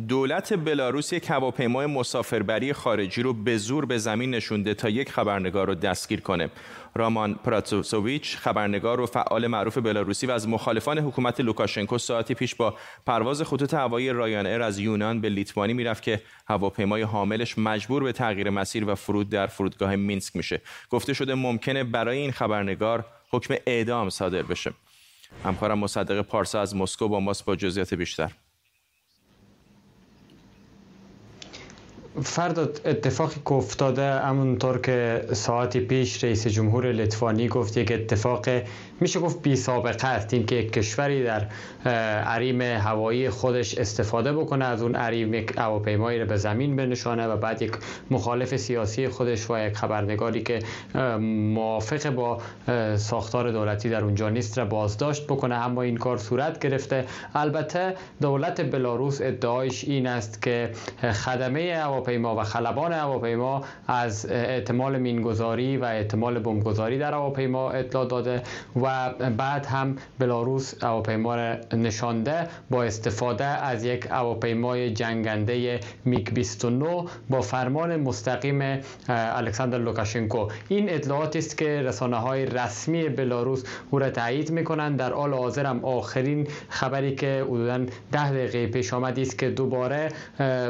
دولت 0.07 0.53
بلاروس 0.53 1.13
یک 1.13 1.29
هواپیمای 1.29 1.85
مسافربری 1.85 2.73
خارجی 2.73 3.21
رو 3.21 3.33
به 3.33 3.57
زور 3.57 3.85
به 3.85 3.97
زمین 3.97 4.31
نشونده 4.31 4.73
تا 4.73 4.89
یک 4.89 5.11
خبرنگار 5.11 5.67
رو 5.67 5.75
دستگیر 5.75 6.21
کنه. 6.21 6.49
رامان 6.95 7.33
پراتوسوویچ 7.33 8.37
خبرنگار 8.37 8.99
و 8.99 9.05
فعال 9.05 9.47
معروف 9.47 9.77
بلاروسی 9.77 10.27
و 10.27 10.31
از 10.31 10.47
مخالفان 10.47 10.97
حکومت 10.97 11.41
لوکاشنکو 11.41 11.97
ساعتی 11.97 12.33
پیش 12.33 12.55
با 12.55 12.75
پرواز 13.05 13.41
خطوط 13.41 13.73
هوایی 13.73 14.09
رایان 14.09 14.45
ایر 14.45 14.61
از 14.61 14.79
یونان 14.79 15.21
به 15.21 15.29
لیتوانی 15.29 15.73
می‌رفت 15.73 16.03
که 16.03 16.21
هواپیمای 16.47 17.01
حاملش 17.01 17.57
مجبور 17.57 18.03
به 18.03 18.11
تغییر 18.11 18.49
مسیر 18.49 18.89
و 18.89 18.95
فرود 18.95 19.29
در 19.29 19.47
فرودگاه 19.47 19.95
مینسک 19.95 20.35
میشه. 20.35 20.61
گفته 20.89 21.13
شده 21.13 21.35
ممکنه 21.35 21.83
برای 21.83 22.17
این 22.17 22.31
خبرنگار 22.31 23.05
حکم 23.31 23.55
اعدام 23.67 24.09
صادر 24.09 24.43
بشه. 24.43 24.73
همکارم 25.45 25.79
مصدق 25.79 26.21
پارسا 26.21 26.61
از 26.61 26.75
مسکو 26.75 27.07
با 27.07 27.19
ماست 27.19 27.45
با 27.45 27.55
جزئیات 27.55 27.93
بیشتر 27.93 28.31
فرد 32.23 32.59
اتفاقی 32.59 33.41
که 33.45 33.51
افتاده 33.51 34.11
همونطور 34.11 34.77
که 34.77 35.25
ساعتی 35.33 35.79
پیش 35.79 36.23
رئیس 36.23 36.47
جمهور 36.47 36.91
لطفانی 36.91 37.47
گفت 37.47 37.77
یک 37.77 37.91
اتفاق 37.91 38.45
میشه 38.99 39.19
گفت 39.19 39.41
بی 39.41 39.55
سابقه 39.55 40.07
است. 40.07 40.33
این 40.33 40.45
که 40.45 40.55
یک 40.55 40.73
کشوری 40.73 41.23
در 41.23 41.47
عریم 42.25 42.61
هوایی 42.61 43.29
خودش 43.29 43.77
استفاده 43.77 44.33
بکنه 44.33 44.65
از 44.65 44.81
اون 44.81 44.95
عریم 44.95 45.45
هواپیمایی 45.57 46.19
رو 46.19 46.25
به 46.25 46.37
زمین 46.37 46.75
بنشانه 46.75 47.27
و 47.27 47.37
بعد 47.37 47.61
یک 47.61 47.71
مخالف 48.11 48.55
سیاسی 48.55 49.07
خودش 49.07 49.49
و 49.49 49.67
یک 49.67 49.73
خبرنگاری 49.73 50.43
که 50.43 50.59
موافق 51.53 52.09
با 52.09 52.41
ساختار 52.97 53.51
دولتی 53.51 53.89
در 53.89 54.03
اونجا 54.03 54.29
نیست 54.29 54.57
را 54.57 54.65
بازداشت 54.65 55.23
بکنه. 55.23 55.55
اما 55.55 55.81
این 55.81 55.97
کار 55.97 56.17
صورت 56.17 56.59
گرفته. 56.59 57.05
البته 57.35 57.95
دولت 58.21 58.71
بلاروس 58.71 59.21
ادعایش 59.21 59.83
این 59.83 60.07
است 60.07 60.41
که 60.41 60.71
خدمه 61.01 61.73
هواپیما 61.99 62.35
و 62.35 62.43
خلبان 62.43 62.93
هواپیما 62.93 63.63
از 63.87 64.25
احتمال 64.29 64.97
مینگذاری 64.97 65.77
و 65.77 65.83
احتمال 65.83 66.39
بمبگذاری 66.39 66.97
در 66.97 67.13
هواپیما 67.13 67.71
اطلاع 67.71 68.05
داده 68.05 68.43
و 68.81 69.09
بعد 69.37 69.65
هم 69.65 69.95
بلاروس 70.19 70.83
هواپیما 70.83 71.35
را 71.35 71.55
نشانده 71.73 72.47
با 72.69 72.83
استفاده 72.83 73.45
از 73.45 73.83
یک 73.83 74.07
هواپیمای 74.11 74.93
جنگنده 74.93 75.79
میگ 76.05 76.33
29 76.33 77.03
با 77.29 77.41
فرمان 77.41 77.95
مستقیم 77.95 78.81
الکساندر 79.09 79.77
لوکاشنکو. 79.77 80.47
این 80.69 80.89
اطلاعات 80.89 81.35
است 81.35 81.57
که 81.57 81.81
رسانه 81.81 82.17
های 82.17 82.45
رسمی 82.45 83.09
بلاروس 83.09 83.63
او 83.91 83.99
را 83.99 84.09
تایید 84.09 84.51
می‌کنند. 84.51 84.99
در 84.99 85.13
حال 85.13 85.33
حاضر 85.33 85.65
هم 85.65 85.85
آخرین 85.85 86.47
خبری 86.69 87.15
که 87.15 87.45
حدودا 87.47 87.77
ده 88.11 88.31
دقیقه 88.31 88.67
پیش 88.67 88.93
آمدی 88.93 89.21
است 89.21 89.37
که 89.37 89.49
دوباره 89.49 90.09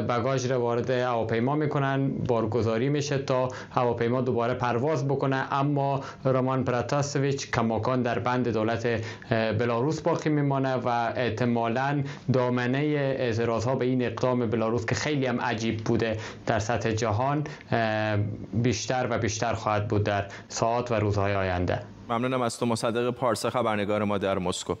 بگاج 0.08 0.52
را 0.52 0.60
وارد 0.60 0.90
هواپیما 1.20 1.54
می‌کنن 1.54 2.08
بارگذاری 2.08 2.88
میشه 2.88 3.18
تا 3.18 3.48
هواپیما 3.70 4.20
دوباره 4.20 4.54
پرواز 4.54 5.08
بکنه. 5.08 5.36
اما 5.52 6.00
رومان 6.24 6.64
پراتاسویچ 6.64 7.50
کماکان 7.50 8.02
در 8.02 8.18
بند 8.18 8.48
دولت 8.48 8.86
بلاروس 9.30 10.00
باقی 10.00 10.30
میمانه 10.30 10.74
و 10.74 10.88
احتمالا 11.16 12.02
دامنه 12.32 12.78
اعتراض 12.78 13.64
ها 13.64 13.74
به 13.74 13.84
این 13.84 14.02
اقدام 14.02 14.46
بلاروس 14.46 14.86
که 14.86 14.94
خیلی 14.94 15.26
هم 15.26 15.40
عجیب 15.40 15.84
بوده 15.84 16.16
در 16.46 16.58
سطح 16.58 16.90
جهان 16.90 17.44
بیشتر 18.52 19.06
و 19.10 19.18
بیشتر 19.18 19.54
خواهد 19.54 19.88
بود 19.88 20.04
در 20.04 20.26
ساعت 20.48 20.90
و 20.90 20.94
روزهای 20.94 21.34
آینده. 21.34 21.82
ممنونم 22.08 22.42
از 22.42 22.58
تو 22.58 22.66
مصدق 22.66 23.10
پارسا 23.10 23.50
خبرنگار 23.50 24.04
ما 24.04 24.18
در 24.18 24.38
مسکو. 24.38 24.74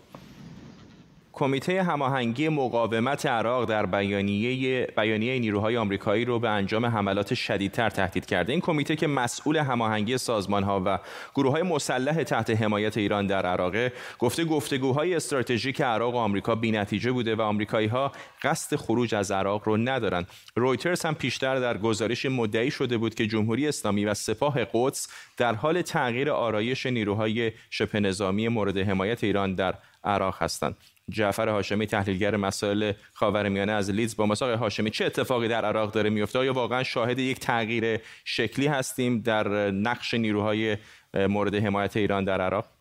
کمیته 1.32 1.82
هماهنگی 1.82 2.48
مقاومت 2.48 3.26
عراق 3.26 3.68
در 3.68 3.86
بیانیه 3.86 4.86
بیانیه 4.96 5.38
نیروهای 5.38 5.76
آمریکایی 5.76 6.24
رو 6.24 6.38
به 6.38 6.48
انجام 6.48 6.86
حملات 6.86 7.34
شدیدتر 7.34 7.90
تهدید 7.90 8.26
کرده. 8.26 8.52
این 8.52 8.60
کمیته 8.60 8.96
که 8.96 9.06
مسئول 9.06 9.56
هماهنگی 9.56 10.16
ها 10.50 10.82
و 10.86 10.98
گروه 11.34 11.52
های 11.52 11.62
مسلح 11.62 12.22
تحت 12.22 12.50
حمایت 12.50 12.96
ایران 12.96 13.26
در 13.26 13.46
عراق 13.46 13.74
گفته 14.18 14.44
گفتگوهای 14.44 15.14
استراتژیک 15.14 15.80
عراق 15.80 16.14
و 16.14 16.18
آمریکا 16.18 16.54
بی‌نتیجه 16.54 17.12
بوده 17.12 17.34
و 17.34 17.40
آمریکایی 17.40 17.88
ها 17.88 18.12
قصد 18.42 18.76
خروج 18.76 19.14
از 19.14 19.30
عراق 19.30 19.62
رو 19.64 19.76
ندارند 19.76 20.26
رویترز 20.56 21.04
هم 21.04 21.14
پیشتر 21.14 21.60
در 21.60 21.78
گزارش 21.78 22.26
مدعی 22.26 22.70
شده 22.70 22.98
بود 22.98 23.14
که 23.14 23.26
جمهوری 23.26 23.68
اسلامی 23.68 24.04
و 24.04 24.14
سپاه 24.14 24.58
قدس 24.74 25.08
در 25.36 25.54
حال 25.54 25.82
تغییر 25.82 26.30
آرایش 26.30 26.86
نیروهای 26.86 27.52
شبه 27.70 28.00
نظامی 28.00 28.48
مورد 28.48 28.78
حمایت 28.78 29.24
ایران 29.24 29.54
در 29.54 29.74
عراق 30.04 30.42
هستند. 30.42 30.76
جعفر 31.10 31.48
هاشمی 31.48 31.86
تحلیلگر 31.86 32.36
مسائل 32.36 32.92
خاورمیانه 33.12 33.72
از 33.72 33.90
لیدز 33.90 34.16
با 34.16 34.26
مساق 34.26 34.58
هاشمی 34.58 34.90
چه 34.90 35.04
اتفاقی 35.04 35.48
در 35.48 35.64
عراق 35.64 35.92
داره 35.92 36.10
میفته؟ 36.10 36.44
یا 36.44 36.52
واقعا 36.52 36.82
شاهد 36.82 37.18
یک 37.18 37.38
تغییر 37.38 38.00
شکلی 38.24 38.66
هستیم 38.66 39.20
در 39.20 39.70
نقش 39.70 40.14
نیروهای 40.14 40.76
مورد 41.14 41.54
حمایت 41.54 41.96
ایران 41.96 42.24
در 42.24 42.40
عراق؟ 42.40 42.79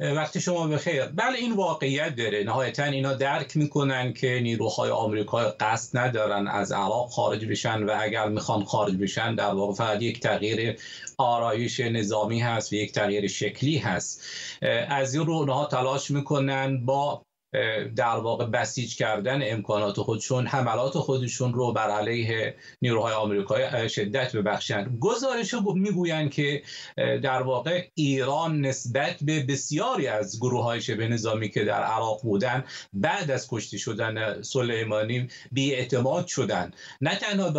وقتی 0.00 0.40
شما 0.40 0.66
بخیر 0.66 1.06
بله 1.06 1.38
این 1.38 1.52
واقعیت 1.52 2.16
داره. 2.16 2.44
نهایتا 2.44 2.84
اینا 2.84 3.14
درک 3.14 3.56
می‌کنن 3.56 4.12
که 4.12 4.40
نیروهای 4.42 4.90
آمریکا 4.90 5.54
قصد 5.60 5.98
ندارن 5.98 6.48
از 6.48 6.72
عراق 6.72 7.10
خارج 7.10 7.44
بشن 7.44 7.82
و 7.82 7.96
اگر 8.00 8.28
می‌خوان 8.28 8.64
خارج 8.64 8.96
بشن 8.96 9.34
در 9.34 9.50
واقع 9.50 9.74
فقط 9.74 10.02
یک 10.02 10.20
تغییر 10.20 10.78
آرایش 11.18 11.80
نظامی 11.80 12.40
هست 12.40 12.72
و 12.72 12.76
یک 12.76 12.92
تغییر 12.92 13.28
شکلی 13.28 13.78
هست. 13.78 14.22
از 14.88 15.14
این 15.14 15.26
رو 15.26 15.32
اونها 15.32 15.66
تلاش 15.66 16.10
می‌کنن 16.10 16.84
با 16.84 17.25
در 17.96 18.16
واقع 18.16 18.46
بسیج 18.46 18.96
کردن 18.96 19.40
امکانات 19.42 20.00
خودشون 20.00 20.46
حملات 20.46 20.92
خودشون 20.92 21.54
رو 21.54 21.72
بر 21.72 21.90
علیه 21.90 22.54
نیروهای 22.82 23.14
آمریکایی 23.14 23.88
شدت 23.88 24.36
ببخشند 24.36 24.98
گزارش 25.00 25.54
می‌گویند 25.74 26.30
که 26.30 26.62
در 26.96 27.42
واقع 27.42 27.84
ایران 27.94 28.60
نسبت 28.60 29.16
به 29.22 29.42
بسیاری 29.42 30.06
از 30.06 30.40
گروه 30.40 30.64
های 30.64 30.80
شبه 30.80 31.08
نظامی 31.08 31.48
که 31.48 31.64
در 31.64 31.82
عراق 31.82 32.22
بودن 32.22 32.64
بعد 32.92 33.30
از 33.30 33.48
کشته 33.50 33.78
شدن 33.78 34.42
سلیمانی 34.42 35.28
بی 35.52 35.74
اعتماد 35.74 36.26
شدن. 36.26 36.70
نه 37.00 37.16
تنها 37.16 37.50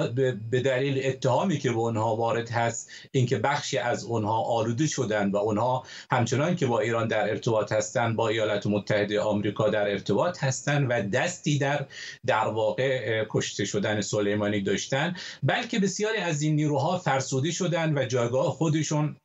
به 0.52 0.62
دلیل 0.62 1.02
اتهامی 1.06 1.58
که 1.58 1.70
به 1.70 1.78
اونها 1.78 2.16
وارد 2.16 2.50
هست 2.50 2.90
اینکه 3.12 3.38
بخشی 3.38 3.78
از 3.78 4.06
اونها 4.06 4.42
آلوده 4.42 4.88
شدن 4.88 5.32
و 5.32 5.38
اونها 5.38 5.84
همچنان 6.12 6.56
که 6.56 6.66
با 6.66 6.80
ایران 6.80 7.08
در 7.08 7.30
ارتباط 7.30 7.72
هستند 7.72 8.16
با 8.16 8.28
ایالات 8.28 8.68
متحده 8.68 9.22
آمریکا 9.22 9.70
در 9.70 9.87
ارتباط 9.88 10.44
هستند 10.44 10.88
و 10.90 11.02
دستی 11.02 11.58
در 11.58 11.86
در 12.26 12.48
واقع 12.48 13.26
کشته 13.30 13.66
شدن 13.66 14.02
سلیمانی 14.02 14.62
داشتن 14.62 15.16
بلکه 15.44 15.80
بسیاری 15.80 16.18
از 16.18 16.42
این 16.42 16.56
نیروها 16.56 16.98
فرسوده 16.98 17.52
شدن 17.52 17.98
و 17.98 18.06
جایگاه 18.06 18.52
خودشون 18.52 19.16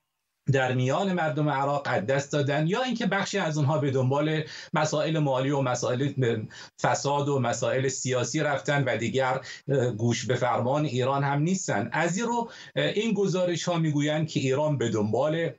در 0.52 0.74
میان 0.74 1.12
مردم 1.12 1.48
عراق 1.48 1.98
دست 1.98 2.32
دادن 2.32 2.66
یا 2.66 2.82
اینکه 2.82 3.06
بخشی 3.06 3.38
از 3.38 3.58
اونها 3.58 3.78
به 3.78 3.90
دنبال 3.90 4.42
مسائل 4.72 5.18
مالی 5.18 5.50
و 5.50 5.60
مسائل 5.60 6.12
فساد 6.82 7.28
و 7.28 7.38
مسائل 7.38 7.88
سیاسی 7.88 8.40
رفتن 8.40 8.84
و 8.84 8.96
دیگر 8.96 9.40
گوش 9.96 10.26
به 10.26 10.34
فرمان 10.34 10.84
ایران 10.84 11.24
هم 11.24 11.42
نیستن. 11.42 11.88
از 11.92 12.16
این 12.16 12.26
رو 12.26 12.50
این 12.76 13.14
گزارش 13.14 13.64
ها 13.64 13.78
می‌گویند 13.78 14.28
که 14.28 14.40
ایران 14.40 14.78
به 14.78 14.88
دنبال 14.88 15.50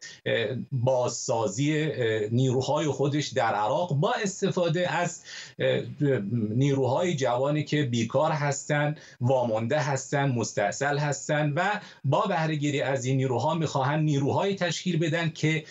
بازسازی 0.71 1.89
نیروهای 2.31 2.87
خودش 2.87 3.27
در 3.27 3.55
عراق 3.55 3.93
با 3.93 4.13
استفاده 4.23 4.93
از 4.93 5.21
نیروهای 6.31 7.15
جوانی 7.15 7.63
که 7.63 7.83
بیکار 7.83 8.31
هستند 8.31 8.99
وامانده 9.21 9.79
هستند 9.79 10.37
مستاصل 10.37 10.97
هستند 10.97 11.53
و 11.55 11.81
با 12.03 12.21
بهرهگیری 12.21 12.81
از 12.81 13.05
این 13.05 13.17
نیروها 13.17 13.53
می‌خواهند 13.53 14.03
نیروهای 14.03 14.55
تشکیل 14.73 14.99
بدن 14.99 15.29
که 15.29 15.63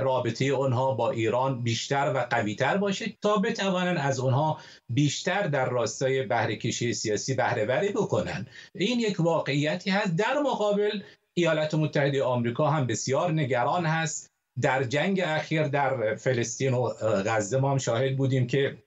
رابطه 0.00 0.54
آنها 0.54 0.94
با 0.94 1.10
ایران 1.10 1.62
بیشتر 1.62 2.12
و 2.14 2.18
قویتر 2.30 2.76
باشه 2.76 3.16
تا 3.22 3.36
بتوانند 3.36 3.98
از 3.98 4.20
آنها 4.20 4.60
بیشتر 4.88 5.46
در 5.46 5.68
راستای 5.68 6.22
بهره 6.22 6.56
کشی 6.56 6.94
سیاسی 6.94 7.34
بهره 7.34 7.64
وری 7.64 7.88
بکنن. 7.88 8.46
این 8.74 9.00
یک 9.00 9.20
واقعیتی 9.20 9.90
هست. 9.90 10.16
در 10.16 10.38
مقابل 10.44 11.02
ایالات 11.34 11.74
متحده 11.74 12.22
آمریکا 12.22 12.70
هم 12.70 12.86
بسیار 12.86 13.32
نگران 13.32 13.86
هست. 13.86 14.30
در 14.60 14.84
جنگ 14.84 15.20
اخیر 15.24 15.68
در 15.68 16.16
فلسطین 16.16 16.74
و 16.74 16.88
غزه 17.26 17.58
ما 17.58 17.70
هم 17.70 17.78
شاهد 17.78 18.16
بودیم 18.16 18.46
که 18.46 18.78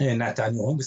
نتانیاهو 0.00 0.78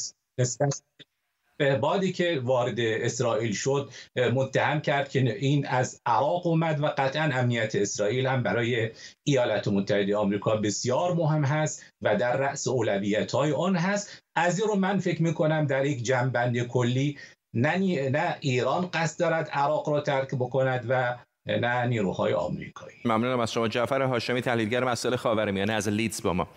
بادی 1.61 2.11
که 2.11 2.41
وارد 2.43 2.79
اسرائیل 2.79 3.53
شد 3.53 3.89
متهم 4.33 4.81
کرد 4.81 5.09
که 5.09 5.35
این 5.35 5.67
از 5.67 6.01
عراق 6.05 6.47
اومد 6.47 6.83
و 6.83 6.85
قطعا 6.85 7.29
امنیت 7.33 7.75
اسرائیل 7.75 8.27
هم 8.27 8.43
برای 8.43 8.89
ایالات 9.23 9.67
متحده 9.67 10.15
آمریکا 10.15 10.55
بسیار 10.55 11.13
مهم 11.13 11.43
هست 11.43 11.85
و 12.01 12.15
در 12.15 12.37
رأس 12.37 12.67
اولویت 12.67 13.31
های 13.31 13.51
آن 13.51 13.75
هست. 13.75 14.23
از 14.35 14.59
این 14.59 14.69
رو 14.69 14.75
من 14.75 14.99
فکر 14.99 15.23
می‌کنم 15.23 15.65
در 15.65 15.85
یک 15.85 16.03
جنبند 16.03 16.67
کلی 16.67 17.17
نه, 17.53 18.09
نه 18.09 18.35
ایران 18.39 18.89
قصد 18.93 19.19
دارد 19.19 19.49
عراق 19.49 19.89
را 19.89 20.01
ترک 20.01 20.35
بکند 20.35 20.85
و 20.89 21.17
نه 21.47 21.85
نیروهای 21.85 22.33
آمریکایی. 22.33 22.95
ممنونم 23.05 23.39
از 23.39 23.51
شما. 23.51 23.67
جعفر 23.67 24.01
هاشمی 24.01 24.41
تحلیلگر 24.41 24.83
مسائل 24.83 25.15
خاورمیانه 25.15 25.73
از 25.73 25.87
لیدز 25.87 26.21
با 26.23 26.33
ما. 26.33 26.47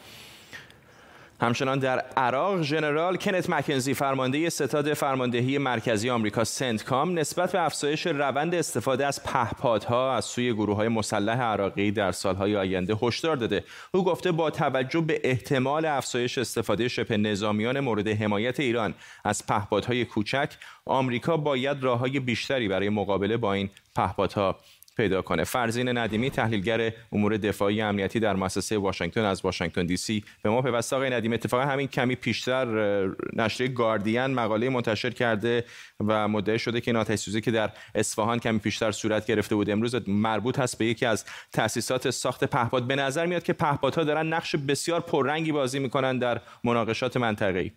همچنان 1.45 1.79
در 1.79 1.99
عراق 2.17 2.63
ژنرال 2.63 3.17
کنت 3.17 3.51
مکنزی 3.51 3.95
فرمانده 3.95 4.51
ستاد 4.51 4.95
فرماندهی 4.95 5.59
مرکزی 5.59 6.11
آمریکا 6.11 6.45
سنتکام 6.45 7.19
نسبت 7.19 7.53
به 7.53 7.63
افزایش 7.63 8.07
روند 8.07 8.55
استفاده 8.55 9.07
از 9.07 9.23
پهپادها 9.23 10.17
از 10.17 10.25
سوی 10.25 10.53
گروه 10.53 10.77
های 10.77 10.89
مسلح 10.89 11.41
عراقی 11.41 11.91
در 11.91 12.13
سالهای 12.13 12.57
آینده 12.57 12.97
هشدار 13.03 13.37
داده. 13.37 13.65
او 13.93 14.05
گفته 14.05 14.33
با 14.33 14.51
توجه 14.51 15.01
به 15.01 15.21
احتمال 15.25 15.85
افزایش 15.85 16.39
استفاده 16.39 16.89
شبه 16.89 17.17
نظامیان 17.17 17.81
مورد 17.81 18.09
حمایت 18.09 18.61
ایران 18.61 18.95
از 19.25 19.47
پهپادهای 19.47 20.05
کوچک 20.05 20.53
آمریکا 20.87 21.37
باید 21.37 21.83
راههای 21.83 22.21
بیشتری 22.21 22.69
برای 22.69 22.89
مقابله 22.89 23.37
با 23.37 23.53
این 23.53 23.71
پهپادها 23.97 24.57
پیدا 24.97 25.23
کنه. 25.23 25.45
فرزین 25.45 25.99
ندیمی 25.99 26.31
تحلیلگر 26.31 26.93
امور 27.13 27.37
دفاعی 27.37 27.81
امنیتی 27.81 28.21
در 28.21 28.37
مؤسسه 28.37 28.79
واشنگتن 28.79 29.25
از 29.25 29.45
واشنگتن 29.45 29.87
دی 29.87 29.97
سی 29.97 30.25
به 30.43 30.51
ما 30.51 30.63
پیوسته. 30.63 30.97
آقای 30.97 31.11
ندیمی 31.11 31.35
اتفاقا 31.35 31.65
همین 31.65 31.87
کمی 31.87 32.15
پیشتر 32.15 32.67
نشریه 33.33 33.69
گاردین 33.69 34.27
مقاله 34.27 34.69
منتشر 34.69 35.11
کرده 35.11 35.65
و 36.07 36.29
مدعی 36.29 36.59
شده 36.59 36.81
که 36.81 36.91
این 36.91 37.41
که 37.41 37.51
در 37.51 37.71
اصفهان 37.95 38.39
کمی 38.39 38.59
پیشتر 38.59 38.93
صورت 38.93 39.27
گرفته 39.27 39.55
بود 39.55 39.71
امروز 39.71 40.09
مربوط 40.09 40.59
هست 40.59 40.79
به 40.79 40.87
یکی 40.87 41.07
از 41.07 41.25
تاسیسات 41.53 42.11
ساخت 42.11 42.45
پهپاد. 42.45 42.87
به 42.87 42.97
نظر 42.97 43.27
میاد 43.27 43.43
که 43.43 43.53
پهپادها 43.53 44.05
دارن 44.05 44.27
نقش 44.27 44.57
بسیار 44.57 45.01
پررنگی 45.01 45.53
بازی 45.53 45.79
می‌کنن 45.79 46.19
در 46.19 46.41
مناقشات 46.65 47.17
منطقه‌ای. 47.17 47.73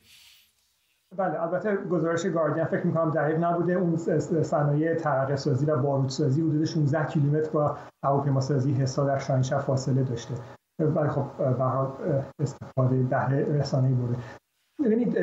بله 1.16 1.42
البته 1.42 1.76
گزارش 1.76 2.26
گاردین 2.26 2.66
فکر 2.66 2.88
می‌کنم 2.88 3.12
دقیق 3.12 3.44
نبوده. 3.44 3.74
اون 3.74 3.98
صنایع 4.44 4.96
ترقه 4.96 5.36
سازی 5.36 5.66
و 5.66 5.78
بارودسازی 5.78 6.42
حدود 6.42 6.66
16 6.66 7.06
کیلومتر 7.06 7.50
با 7.50 7.78
هواپیما 8.06 8.40
سازی 8.40 8.74
حسا 8.74 9.06
در 9.06 9.18
شاهینشهر 9.18 9.60
فاصله 9.60 10.04
داشته. 10.04 10.36
ولی 10.80 11.10
خب 11.10 11.26
به 11.38 11.64
استفاده 12.40 13.04
بهره 13.04 13.60
رسانه‌ای 13.60 13.94
بوده. 13.94 14.18
ببینید 14.86 15.18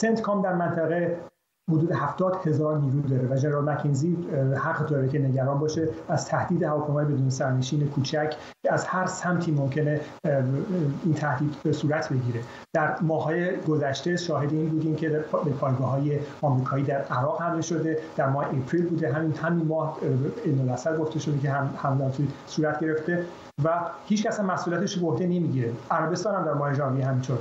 سنت 0.00 0.22
در 0.42 0.54
منطقه 0.54 1.20
حدود 1.68 1.92
70 1.92 2.36
هزار 2.46 2.78
نیرو 2.78 3.00
داره 3.00 3.28
و 3.30 3.36
جنرال 3.36 3.70
مکینزی 3.70 4.16
حق 4.56 4.86
داره 4.86 5.08
که 5.08 5.18
نگران 5.18 5.58
باشه. 5.58 5.88
از 6.08 6.26
تهدید 6.26 6.62
هواپیمای 6.62 7.04
بدون 7.04 7.30
سرنشین 7.30 7.88
کوچک 7.88 8.36
از 8.70 8.84
هر 8.84 9.06
سمتی 9.06 9.52
ممکنه 9.52 10.00
این 11.04 11.14
تهدید 11.14 11.54
به 11.64 11.72
صورت 11.72 12.12
بگیره. 12.12 12.40
در 12.74 12.96
ماهای 13.00 13.56
گذشته 13.56 14.16
شاهد 14.16 14.52
این 14.52 14.68
بودیم 14.68 14.96
که 14.96 15.08
به 15.08 15.50
پایگاه 15.60 15.90
های 15.90 16.18
آمریکایی 16.42 16.84
در 16.84 17.02
عراق 17.02 17.42
حمله 17.42 17.60
شده. 17.60 17.98
در 18.16 18.28
ماه 18.28 18.46
اپریل 18.46 18.86
بوده. 18.86 19.12
همین 19.12 19.32
همین 19.32 19.66
ماه 19.66 19.98
این 20.44 20.76
گفته 20.98 21.18
شده 21.18 21.38
که 21.38 21.50
هم 21.50 21.70
حمله 21.76 22.12
صورت 22.46 22.80
گرفته 22.80 23.24
و 23.64 23.80
هیچ 24.06 24.26
کس 24.26 24.40
مسئولیتش 24.40 24.98
به 24.98 25.06
عهده 25.06 25.24
نمی‌گیره. 25.24 25.72
عربستان 25.90 26.34
هم 26.34 26.44
در 26.44 26.54
ماه 26.54 26.74
ژانویه 26.74 27.06
همینطور. 27.06 27.38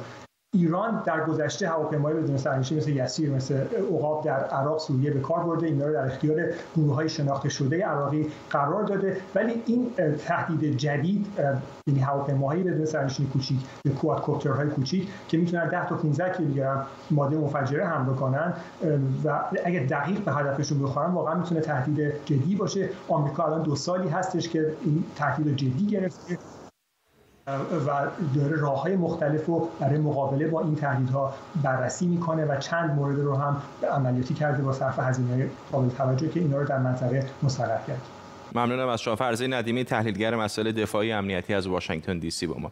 ایران 0.58 1.04
در 1.06 1.26
گذشته 1.26 1.68
هواپیمای 1.68 2.14
بدون 2.14 2.38
سرنشین 2.38 2.78
مثل 2.78 2.90
یسیر 2.90 3.32
مثل 3.32 3.58
عقاب 3.94 4.24
در 4.26 4.40
عراق 4.40 4.80
سوریه 4.80 5.12
به 5.12 5.20
کار 5.20 5.44
برده. 5.44 5.68
اینا 5.68 5.86
رو 5.86 5.94
در 5.94 6.06
اختیار 6.06 6.46
گروه 6.76 6.96
های 6.96 7.10
شناخته 7.10 7.50
شده 7.50 7.86
عراقی 7.86 8.28
قرار 8.50 8.84
داده. 8.84 9.18
ولی 9.36 9.64
این 9.66 9.92
تهدید 10.26 10.78
جدید 10.78 11.28
یعنی 11.88 12.00
هواپیماهایی 12.00 12.64
بدون 12.64 12.86
سرنشین 12.86 13.28
کوچیک 13.28 13.58
به 13.84 13.90
کوادکوپترهای 13.90 14.68
کوچیک 14.68 15.10
که 15.28 15.38
می‌تونن 15.38 15.70
10 15.70 15.88
تا 15.88 15.96
15 15.96 16.38
کیلوگرم 16.38 16.88
ماده 17.12 17.38
منفجره 17.38 17.86
حمل 17.86 18.14
کنن 18.14 18.54
و 19.24 19.42
اگر 19.66 19.86
دقیق 19.86 20.20
به 20.24 20.32
هدفشون 20.32 20.80
بخورن 20.80 21.12
واقعا 21.12 21.36
می‌تونه 21.36 21.62
تهدید 21.62 22.26
جدی 22.26 22.56
باشه. 22.56 22.90
آمریکا 23.08 23.44
الان 23.46 23.64
دو 23.64 23.76
سالی 23.76 24.10
هستش 24.10 24.50
که 24.50 24.74
این 24.86 25.04
تهدید 25.16 25.56
جدی 25.56 25.88
گرفته. 25.88 26.38
و 27.48 28.08
داره 28.36 28.58
راه 28.58 28.82
های 28.82 28.96
مختلف 28.96 29.46
رو 29.46 29.70
برای 29.80 30.00
مقابله 30.00 30.48
با 30.48 30.62
این 30.62 30.76
تهدیدها 30.76 31.34
بررسی 31.64 32.08
می‌کنه 32.08 32.46
و 32.46 32.60
چند 32.60 32.96
مورد 32.96 33.20
رو 33.20 33.36
هم 33.36 33.62
عملیاتی 33.92 34.34
کرده 34.34 34.64
با 34.64 34.74
صرف 34.74 35.00
هزینه 35.00 35.50
قابل 35.72 35.90
توجه 35.90 36.30
که 36.30 36.40
اینا 36.40 36.58
رو 36.58 36.68
در 36.68 36.80
منطقه 36.80 37.26
مستقر 37.44 37.80
کرد. 37.88 38.02
ممنونم 38.56 38.88
از 38.88 39.02
شما. 39.02 39.16
فرزی 39.16 39.48
ندیمی 39.48 39.84
تحلیلگر 39.84 40.36
مسائل 40.36 40.72
دفاعی 40.72 41.12
امنیتی 41.12 41.54
از 41.54 41.68
واشنگتن 41.68 42.20
دی 42.20 42.32
سی 42.32 42.48
با 42.48 42.56
ما. 42.60 42.72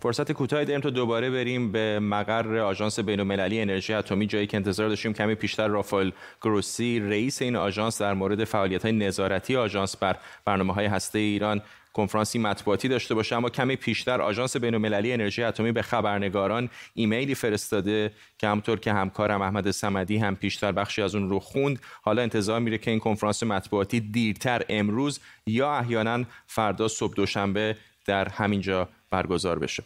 فرصت 0.00 0.32
کوتاهی 0.32 0.64
داریم 0.64 0.80
تا 0.80 0.90
دوباره 0.90 1.30
بریم 1.30 1.72
به 1.72 2.00
مقر 2.00 2.58
آژانس 2.58 2.98
بین‌المللی 2.98 3.60
انرژی 3.60 3.94
اتمی 3.94 4.26
جایی 4.26 4.46
که 4.46 4.56
انتظار 4.56 4.88
داشتیم 4.88 5.12
کمی 5.12 5.34
پیشتر 5.34 5.68
رافائل 5.68 6.10
گروسی 6.42 7.00
رئیس 7.00 7.42
این 7.42 7.56
آژانس 7.56 8.02
در 8.02 8.14
مورد 8.14 8.44
فعالیت‌های 8.44 8.92
نظارتی 8.92 9.56
آژانس 9.56 9.96
بر 9.96 10.16
برنامه‌های 10.44 10.86
هسته 10.86 11.18
ایران 11.18 11.60
کنفرانسی 11.98 12.38
مطبوعاتی 12.38 12.88
داشته 12.88 13.14
باشه 13.14 13.36
اما 13.36 13.50
کمی 13.50 13.76
پیشتر 13.76 14.20
آژانس 14.20 14.56
بین‌المللی 14.56 15.12
انرژی 15.12 15.42
اتمی 15.42 15.72
به 15.72 15.82
خبرنگاران 15.82 16.70
ایمیلی 16.94 17.34
فرستاده 17.34 18.12
که 18.38 18.48
همطور 18.48 18.80
که 18.80 18.92
همکارم 18.92 19.42
احمد 19.42 19.70
سمدی 19.70 20.16
هم 20.16 20.36
پیشتر 20.36 20.72
بخشی 20.72 21.02
از 21.02 21.14
اون 21.14 21.30
رو 21.30 21.40
خوند 21.40 21.80
حالا 22.02 22.22
انتظار 22.22 22.60
میره 22.60 22.78
که 22.78 22.90
این 22.90 23.00
کنفرانس 23.00 23.42
مطبوعاتی 23.42 24.00
دیرتر 24.00 24.62
امروز 24.68 25.20
یا 25.46 25.72
احیانا 25.72 26.24
فردا 26.46 26.88
صبح 26.88 27.14
دوشنبه 27.14 27.76
در 28.06 28.28
همینجا 28.28 28.88
برگزار 29.10 29.58
بشه. 29.58 29.82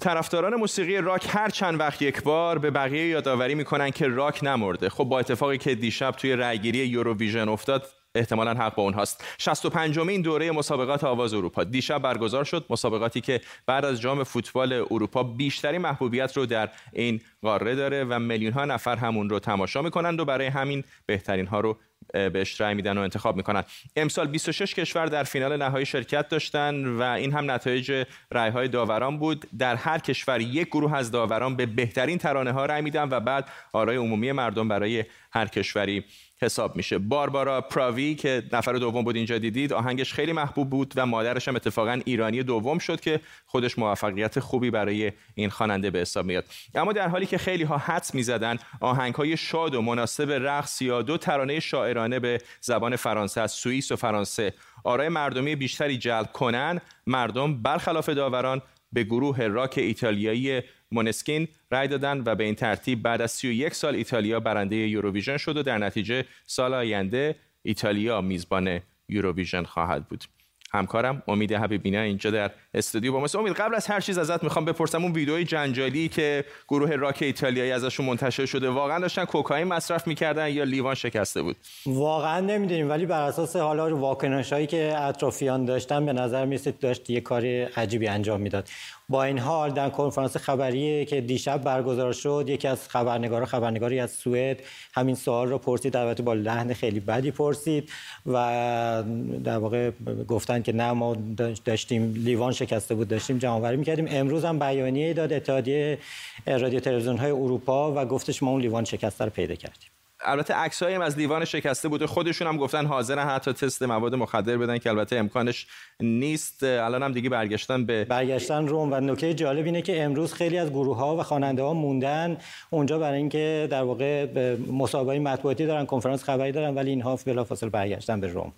طرفداران 0.00 0.54
موسیقی 0.54 0.96
راک 0.96 1.26
هر 1.28 1.48
چند 1.48 1.80
وقت 1.80 2.02
یک 2.02 2.22
بار 2.22 2.58
به 2.58 2.70
بقیه 2.70 3.06
یادآوری 3.06 3.54
می‌کنن 3.54 3.90
که 3.90 4.08
راک 4.08 4.44
نمرده. 4.44 4.88
خب 4.88 5.04
با 5.04 5.18
اتفاقی 5.18 5.58
که 5.58 5.74
دیشب 5.74 6.10
توی 6.10 6.36
رأیگیری 6.36 6.78
یوروویژن 6.78 7.48
افتاد 7.48 7.95
احتمالا 8.16 8.54
حق 8.54 8.74
با 8.74 8.82
اونهاست. 8.82 9.24
65 9.38 9.98
این 9.98 10.22
دوره 10.22 10.50
مسابقات 10.50 11.04
آواز 11.04 11.34
اروپا. 11.34 11.64
دیشب 11.64 12.02
برگزار 12.02 12.44
شد 12.44 12.66
مسابقاتی 12.70 13.20
که 13.20 13.40
بعد 13.66 13.84
از 13.84 14.00
جام 14.00 14.24
فوتبال 14.24 14.72
اروپا 14.72 15.22
بیشتری 15.22 15.78
محبوبیت 15.78 16.36
رو 16.36 16.46
در 16.46 16.68
این 16.92 17.20
قاره 17.42 17.74
داره 17.74 18.04
و 18.04 18.18
میلیون 18.18 18.52
ها 18.52 18.64
نفر 18.64 18.96
همون 18.96 19.30
رو 19.30 19.38
تماشا 19.38 19.82
می‌کنند 19.82 20.20
و 20.20 20.24
برای 20.24 20.46
همین 20.46 20.84
بهترین 21.06 21.46
ها 21.46 21.60
رو 21.60 21.76
بهش 22.12 22.60
رأی 22.60 22.74
میدن 22.74 22.98
و 22.98 23.00
انتخاب 23.00 23.36
می‌کنن. 23.36 23.64
امسال 23.96 24.26
26 24.26 24.74
کشور 24.74 25.06
در 25.06 25.22
فینال 25.22 25.56
نهایی 25.56 25.86
شرکت 25.86 26.28
داشتن 26.28 26.86
و 26.86 27.02
این 27.02 27.32
هم 27.32 27.50
نتایج 27.50 28.04
رأی 28.32 28.50
های 28.50 28.68
داوران 28.68 29.18
بود. 29.18 29.46
در 29.58 29.74
هر 29.74 29.98
کشور 29.98 30.40
یک 30.40 30.68
گروه 30.68 30.94
از 30.94 31.10
داوران 31.10 31.56
به 31.56 31.66
بهترین 31.66 32.18
ترانه 32.18 32.52
ها 32.52 32.66
رأی 32.66 32.82
میدن 32.82 33.08
و 33.10 33.20
بعد 33.20 33.48
آرای 33.72 33.96
عمومی 33.96 34.32
مردم 34.32 34.68
برای 34.68 35.04
هر 35.32 35.46
کشوری 35.46 36.04
حساب 36.42 36.76
میشه. 36.76 36.98
باربارا 36.98 37.60
پراوی 37.60 38.14
که 38.14 38.42
نفر 38.52 38.72
دوم 38.72 39.04
بود 39.04 39.16
اینجا 39.16 39.38
دیدید 39.38 39.72
آهنگش 39.72 40.14
خیلی 40.14 40.32
محبوب 40.32 40.70
بود 40.70 40.92
و 40.96 41.06
مادرش 41.06 41.48
هم 41.48 41.56
اتفاقا 41.56 42.00
ایرانی 42.04 42.42
دوم 42.42 42.78
شد 42.78 43.00
که 43.00 43.20
خودش 43.46 43.78
موفقیت 43.78 44.40
خوبی 44.40 44.70
برای 44.70 45.12
این 45.34 45.50
خواننده 45.50 45.90
به 45.90 45.98
حساب 45.98 46.26
میاد. 46.26 46.44
اما 46.74 46.92
در 46.92 47.08
حالی 47.08 47.26
که 47.26 47.38
خیلی 47.38 47.64
ها 47.64 47.78
حدس 47.78 48.14
می‌زدن 48.14 48.56
آهنگ 48.80 49.14
های 49.14 49.36
شاد 49.36 49.74
و 49.74 49.82
مناسب 49.82 50.30
رقص 50.30 50.82
یا 50.82 51.02
دو 51.02 51.16
ترانه 51.16 51.60
شاعرانه 51.60 52.20
به 52.20 52.38
زبان 52.60 52.96
فرانسه 52.96 53.40
از 53.40 53.50
سوئیس 53.50 53.92
و 53.92 53.96
فرانسه 53.96 54.54
آرای 54.84 55.08
مردمی 55.08 55.56
بیشتری 55.56 55.98
جلب 55.98 56.32
کنن 56.32 56.80
مردم 57.06 57.62
برخلاف 57.62 58.08
داوران 58.08 58.62
به 58.92 59.04
گروه 59.04 59.46
راک 59.46 59.74
ایتالیایی 59.76 60.62
مونسکین 60.90 61.48
رای 61.70 61.88
دادن 61.88 62.22
و 62.26 62.34
به 62.34 62.44
این 62.44 62.54
ترتیب 62.54 63.02
بعد 63.02 63.22
از 63.22 63.30
31 63.30 63.74
سال 63.74 63.94
ایتالیا 63.94 64.40
برنده 64.40 64.76
یوروویژن 64.76 65.36
شد 65.36 65.56
و 65.56 65.62
در 65.62 65.78
نتیجه 65.78 66.24
سال 66.46 66.74
آینده 66.74 67.36
ایتالیا 67.62 68.20
میزبان 68.20 68.80
یوروویژن 69.08 69.64
خواهد 69.64 70.08
بود. 70.08 70.24
همکارم 70.72 71.22
امید 71.28 71.52
حبیبینا 71.52 72.00
اینجا 72.00 72.30
در 72.30 72.50
استودیو 72.74 73.12
با 73.12 73.20
ما 73.20 73.26
امید 73.34 73.52
قبل 73.52 73.74
از 73.74 73.86
هر 73.86 74.00
چیز 74.00 74.18
ازت 74.18 74.44
می‌خوام 74.44 74.64
بپرسم 74.64 75.02
اون 75.02 75.12
ویدیوی 75.12 75.44
جنجالی 75.44 76.08
که 76.08 76.44
گروه 76.68 76.96
راک 76.96 77.18
ایتالیایی 77.20 77.72
ازشون 77.72 78.06
منتشر 78.06 78.46
شده 78.46 78.68
واقعا 78.68 78.98
داشتن 78.98 79.24
کوکائین 79.24 79.68
مصرف 79.68 80.06
می‌کردن 80.06 80.50
یا 80.50 80.64
لیوان 80.64 80.94
شکسته 80.94 81.42
بود؟ 81.42 81.56
واقعا 81.86 82.40
نمی‌دونیم 82.40 82.90
ولی 82.90 83.06
بر 83.06 83.22
اساس 83.22 83.56
حالا 83.56 83.96
واکنش 83.96 84.52
هایی 84.52 84.66
که 84.66 84.94
اطرافیان 84.98 85.64
داشتن 85.64 86.06
به 86.06 86.12
نظر 86.12 86.44
میسید 86.44 86.78
داشت 86.78 87.10
یه 87.10 87.20
کاری 87.20 87.62
عجیبی 87.62 88.08
انجام 88.08 88.40
می‌داد. 88.40 88.68
با 89.08 89.24
این 89.24 89.38
حال 89.38 89.70
در 89.70 89.90
کنفرانس 89.90 90.36
خبری 90.36 91.04
که 91.04 91.20
دیشب 91.20 91.62
برگزار 91.62 92.12
شد 92.12 92.44
یکی 92.48 92.68
از 92.68 92.88
خبرنگارا 92.88 93.46
خبرنگاری 93.46 94.00
از 94.00 94.10
سوئد 94.10 94.62
همین 94.94 95.14
سوال 95.14 95.48
رو 95.48 95.58
پرسید. 95.58 95.96
البته 95.96 96.22
با 96.22 96.34
لحن 96.34 96.74
خیلی 96.74 97.00
بدی 97.00 97.30
پرسید 97.30 97.90
و 98.26 99.04
در 99.44 99.58
واقع 99.58 99.90
گفتن 100.28 100.62
که 100.62 100.72
نه 100.72 100.92
ما 100.92 101.16
داشتیم 101.64 102.14
لیوان 102.16 102.52
شکسته 102.52 102.94
بود 102.94 103.08
داشتیم 103.08 103.38
جمعآوری 103.38 103.76
می‌کردیم. 103.76 104.06
امروز 104.10 104.44
هم 104.44 104.58
بیانیه 104.58 105.12
داد 105.12 105.32
اتحادیه 105.32 105.98
رادیو 106.46 106.80
تلویزیون 106.80 107.18
های 107.18 107.30
اروپا 107.30 107.92
و 107.92 108.04
گفتش 108.04 108.42
ما 108.42 108.50
اون 108.50 108.60
لیوان 108.60 108.84
شکسته 108.84 109.24
رو 109.24 109.30
پیدا 109.30 109.54
کردیم. 109.54 109.95
البته 110.24 110.54
عکسایی 110.54 110.94
هم 110.94 111.00
از 111.00 111.18
لیوان 111.18 111.44
شکسته 111.44 111.88
بوده. 111.88 112.06
خودشون 112.06 112.48
هم 112.48 112.56
گفتن 112.56 112.86
حاضرن 112.86 113.28
حتی 113.28 113.52
تست 113.52 113.82
مواد 113.82 114.14
مخدر 114.14 114.56
بدن 114.56 114.78
که 114.78 114.90
البته 114.90 115.16
امکانش 115.16 115.66
نیست. 116.00 116.62
الان 116.62 117.02
هم 117.02 117.12
دیگه 117.12 117.30
برگشتن 117.30 117.86
به 117.86 118.04
برگشتن 118.04 118.66
روم 118.66 118.92
و 118.92 119.00
نکته 119.00 119.34
جالب 119.34 119.64
اینه 119.64 119.82
که 119.82 120.02
امروز 120.02 120.32
خیلی 120.32 120.58
از 120.58 120.70
گروه 120.70 120.96
ها 120.96 121.16
و 121.16 121.22
خواننده 121.22 121.62
ها 121.62 121.74
موندن. 121.74 122.36
اونجا 122.70 122.98
برای 122.98 123.18
اینکه 123.18 123.68
در 123.70 123.82
واقع 123.82 124.26
مسابقه 124.72 125.18
مطبوعاتی 125.18 125.66
دارن 125.66 125.86
کنفرانس 125.86 126.24
خبری 126.24 126.52
دارن 126.52 126.74
ولی 126.74 126.90
اینها 126.90 127.18
بلافاصله 127.26 127.70
برگشتن 127.70 128.20
به 128.20 128.26
روم. 128.26 128.52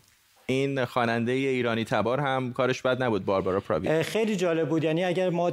این 0.46 0.84
خواننده 0.84 1.32
ایرانی 1.32 1.84
تبار 1.84 2.20
هم 2.20 2.52
کارش 2.52 2.82
بد 2.82 3.02
نبود 3.02 3.24
باربارا 3.24 3.60
پراوی 3.60 4.02
خیلی 4.02 4.36
جالب 4.36 4.68
بود. 4.68 4.84
یعنی 4.84 5.04
اگر 5.04 5.30
ما 5.30 5.52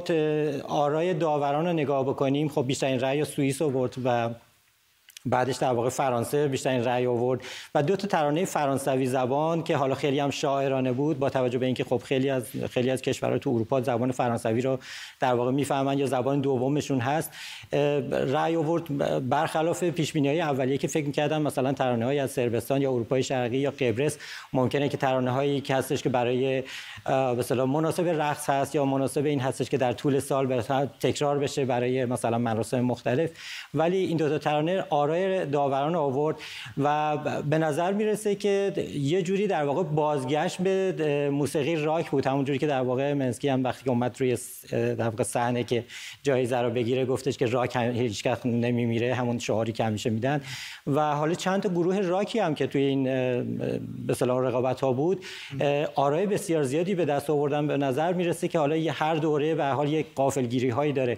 آرای 0.68 1.14
داوران 1.14 1.66
رو 1.66 1.72
نگاه 1.72 2.04
بکنیم 2.04 2.48
خب 2.48 2.66
بیشترین 2.66 3.00
رأی 3.00 3.24
سوئیس 3.24 3.62
رو 3.62 3.70
برد 3.70 3.94
و 4.04 4.30
بعدش 5.26 5.56
در 5.56 5.72
واقع 5.72 5.88
فرانسه 5.88 6.48
بیشترین 6.48 6.84
رأی 6.84 7.06
آورد. 7.06 7.40
و 7.74 7.82
دو 7.82 7.96
تا 7.96 8.08
ترانه 8.08 8.44
فرانسوی 8.44 9.06
زبان 9.06 9.62
که 9.62 9.76
حالا 9.76 9.94
خیلی 9.94 10.18
هم 10.18 10.30
شاعرانه 10.30 10.92
بود 10.92 11.18
با 11.18 11.30
توجه 11.30 11.58
به 11.58 11.66
اینکه 11.66 11.84
خب 11.84 12.02
خیلی 12.04 12.30
از 12.30 12.42
خیلی 12.70 12.90
از 12.90 13.02
کشورها 13.02 13.38
تو 13.38 13.50
اروپا 13.50 13.80
زبان 13.80 14.12
فرانسوی 14.12 14.60
رو 14.60 14.78
در 15.20 15.34
واقع 15.34 15.50
می‌فهمن 15.50 15.98
یا 15.98 16.06
زبان 16.06 16.40
دومشون 16.40 17.00
هست. 17.00 17.30
رأی 18.12 18.56
آورد 18.56 18.98
برخلاف 19.28 19.84
پیش 19.84 20.16
های 20.16 20.40
اولیه 20.40 20.78
که 20.78 20.88
فکر 20.88 21.06
می‌کردم 21.06 21.42
مثلا 21.42 21.72
ترانه 21.72 22.04
های 22.04 22.18
از 22.18 22.30
سربستان 22.30 22.82
یا 22.82 22.90
اروپای 22.90 23.22
شرقی 23.22 23.56
یا 23.56 23.70
قبرس 23.70 24.18
ممکنه 24.52 24.88
که 24.88 24.96
ترانه 24.96 25.30
هایی 25.30 25.60
که 25.60 25.74
هستش 25.74 26.02
که 26.02 26.08
برای 26.08 26.62
به 27.06 27.64
مناسب 27.64 28.08
رقص 28.08 28.50
هست 28.50 28.74
یا 28.74 28.84
مناسب 28.84 29.24
این 29.24 29.40
هستش 29.40 29.70
که 29.70 29.76
در 29.76 29.92
طول 29.92 30.20
سال 30.20 30.62
تکرار 31.00 31.38
بشه 31.38 31.64
برای 31.64 32.04
مثلا 32.04 32.38
مراسم 32.38 32.80
مختلف. 32.80 33.30
ولی 33.74 33.96
این 33.96 34.16
دو 34.16 34.28
تا 34.28 34.38
ترانه 34.38 34.84
آرای 34.90 35.15
داوران 35.52 35.94
آورد 35.94 36.36
و 36.78 37.16
به 37.42 37.58
نظر 37.58 37.92
می‌رسه 37.92 38.34
که 38.34 38.72
یه 38.94 39.22
جوری 39.22 39.46
در 39.46 39.64
واقع 39.64 39.82
بازگشت 39.82 40.62
به 40.62 41.30
موسیقی 41.32 41.76
راک 41.76 42.10
بود. 42.10 42.26
همونجوری 42.26 42.58
که 42.58 42.66
در 42.66 42.80
واقع 42.80 43.12
منسکی 43.12 43.48
هم 43.48 43.64
وقتی 43.64 43.90
اومد 43.90 44.16
روی 44.20 44.36
در 44.70 45.08
واقع 45.08 45.22
صحنه 45.22 45.64
که 45.64 45.84
جایزه 46.22 46.58
رو 46.58 46.70
بگیره 46.70 47.04
گفتش 47.04 47.36
که 47.36 47.46
راک 47.46 47.76
هیچ 47.76 48.26
وقت 48.26 48.46
نمیمیره 48.46 49.14
همون 49.14 49.38
شعاری 49.38 49.72
که 49.72 49.84
همیشه 49.84 50.10
میدن. 50.10 50.40
و 50.86 51.14
حالا 51.14 51.34
چند 51.34 51.62
تا 51.62 51.68
گروه 51.68 52.00
راکی 52.00 52.38
هم 52.38 52.54
که 52.54 52.66
توی 52.66 52.82
این 52.82 53.04
به 53.04 53.80
اصطلاح 54.08 54.46
رقابت 54.46 54.80
ها 54.80 54.92
بود 54.92 55.24
آرای 55.94 56.26
بسیار 56.26 56.62
زیادی 56.62 56.94
به 56.94 57.04
دست 57.04 57.30
آوردن. 57.30 57.66
به 57.66 57.76
نظر 57.76 58.12
می‌رسه 58.12 58.48
که 58.48 58.58
حالا 58.58 58.92
هر 58.92 59.14
دوره 59.14 59.54
به 59.54 59.64
حال 59.64 59.92
یک 59.92 60.06
قافلگیری 60.14 60.68
هایی 60.68 60.92
داره 60.92 61.16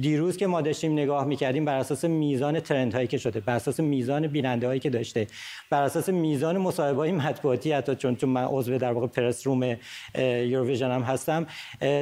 دیروز 0.00 0.36
که 0.36 0.46
ما 0.46 0.60
داشتیم 0.60 0.92
نگاه 0.92 1.24
می‌کردیم 1.24 1.64
بر 1.64 1.76
اساس 1.76 2.04
میزان 2.04 2.60
ترند 2.60 2.94
هایی 3.02 3.08
که 3.08 3.18
شده 3.18 3.40
بر 3.40 3.54
اساس 3.54 3.80
میزان 3.80 4.26
بیننده 4.26 4.66
هایی 4.66 4.80
که 4.80 4.90
داشته 4.90 5.26
بر 5.70 5.82
اساس 5.82 6.08
میزان 6.08 6.58
مصاحبه 6.58 6.98
های 6.98 7.12
مطبوعاتی 7.12 7.72
حتی 7.72 7.94
چون 7.94 8.16
چون 8.16 8.30
من 8.30 8.44
عضو 8.44 8.78
در 8.78 8.92
واقع 8.92 9.06
پرس 9.06 9.46
روم 9.46 9.76
یوروویژن 10.18 10.90
هم 10.90 11.02
هستم 11.02 11.46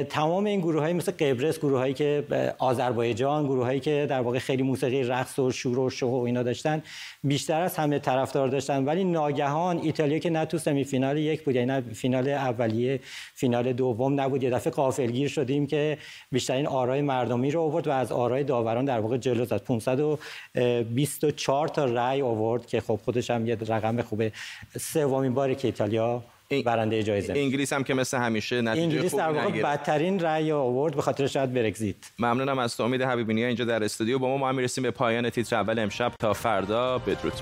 تمام 0.09 0.45
این 0.45 0.59
گروه 0.59 0.81
های 0.81 0.93
مثل 0.93 1.11
قبرس 1.11 1.59
گروه 1.59 1.79
هایی 1.79 1.93
که 1.93 2.23
آذربایجان 2.57 3.45
گروه 3.45 3.65
هایی 3.65 3.79
که 3.79 4.07
در 4.09 4.21
واقع 4.21 4.39
خیلی 4.39 4.63
موسیقی 4.63 5.03
رقص 5.03 5.39
و 5.39 5.51
شور 5.51 5.79
و 5.79 5.89
شو 5.89 6.07
و 6.07 6.23
اینا 6.23 6.43
داشتن 6.43 6.83
بیشتر 7.23 7.61
از 7.61 7.77
همه 7.77 7.99
طرفدار 7.99 8.47
داشتن. 8.47 8.85
ولی 8.85 9.03
ناگهان 9.03 9.77
ایتالیا 9.77 10.19
که 10.19 10.29
نه 10.29 10.45
تو 10.45 10.57
سمی 10.57 10.83
فینال 10.83 11.17
یک 11.17 11.43
بود 11.43 11.55
یعنی 11.55 11.67
نه 11.67 11.81
فینال 11.81 12.29
اولیه 12.29 12.99
فینال 13.35 13.73
دوم 13.73 14.21
نبود 14.21 14.43
یه 14.43 14.49
دفعه 14.49 14.73
قافلگیر 14.73 15.27
شدیم 15.27 15.67
که 15.67 15.97
بیشترین 16.31 16.67
آرای 16.67 17.01
مردمی 17.01 17.51
رو 17.51 17.61
آورد 17.61 17.87
و 17.87 17.91
از 17.91 18.11
آرای 18.11 18.43
داوران 18.43 18.85
در 18.85 18.99
واقع 18.99 19.17
جلو 19.17 19.45
زد. 19.45 19.61
524 20.95 21.67
تا 21.67 21.85
رأی 21.85 22.21
آورد 22.21 22.65
که 22.65 22.81
خب 22.81 22.99
خودش 23.05 23.29
هم 23.31 23.47
یه 23.47 23.57
رقم 23.67 24.01
خوبه. 24.01 24.31
سومین 24.79 25.33
باری 25.33 25.55
که 25.55 25.67
ایتالیا 25.67 26.23
برنده 26.65 27.03
جایزه. 27.03 27.33
انگلیس 27.35 27.73
هم 27.73 27.83
که 27.83 27.93
مثل 27.93 28.17
همیشه 28.17 28.61
نتیجه 28.61 28.83
انگلیس 28.83 29.15
در 29.15 29.31
واقع 29.31 29.61
بدترین 29.61 30.19
رأی 30.19 30.51
آورد 30.51 30.95
به 30.95 31.01
خاطر 31.01 31.27
شاید 31.27 31.53
برگزیت. 31.53 31.95
ممنونم 32.19 32.59
از 32.59 32.77
تو 32.77 32.83
امید 32.83 33.01
حبیبی 33.01 33.43
اینجا 33.43 33.65
در 33.65 33.83
استودیو. 33.83 34.19
با 34.19 34.27
ما 34.27 34.37
ما 34.37 34.51
می‌رسیم 34.51 34.83
به 34.83 34.91
پایان 34.91 35.29
تیتر 35.29 35.55
اول 35.55 35.79
امشب. 35.79 36.13
تا 36.19 36.33
فردا 36.33 36.97
بدرود. 36.97 37.33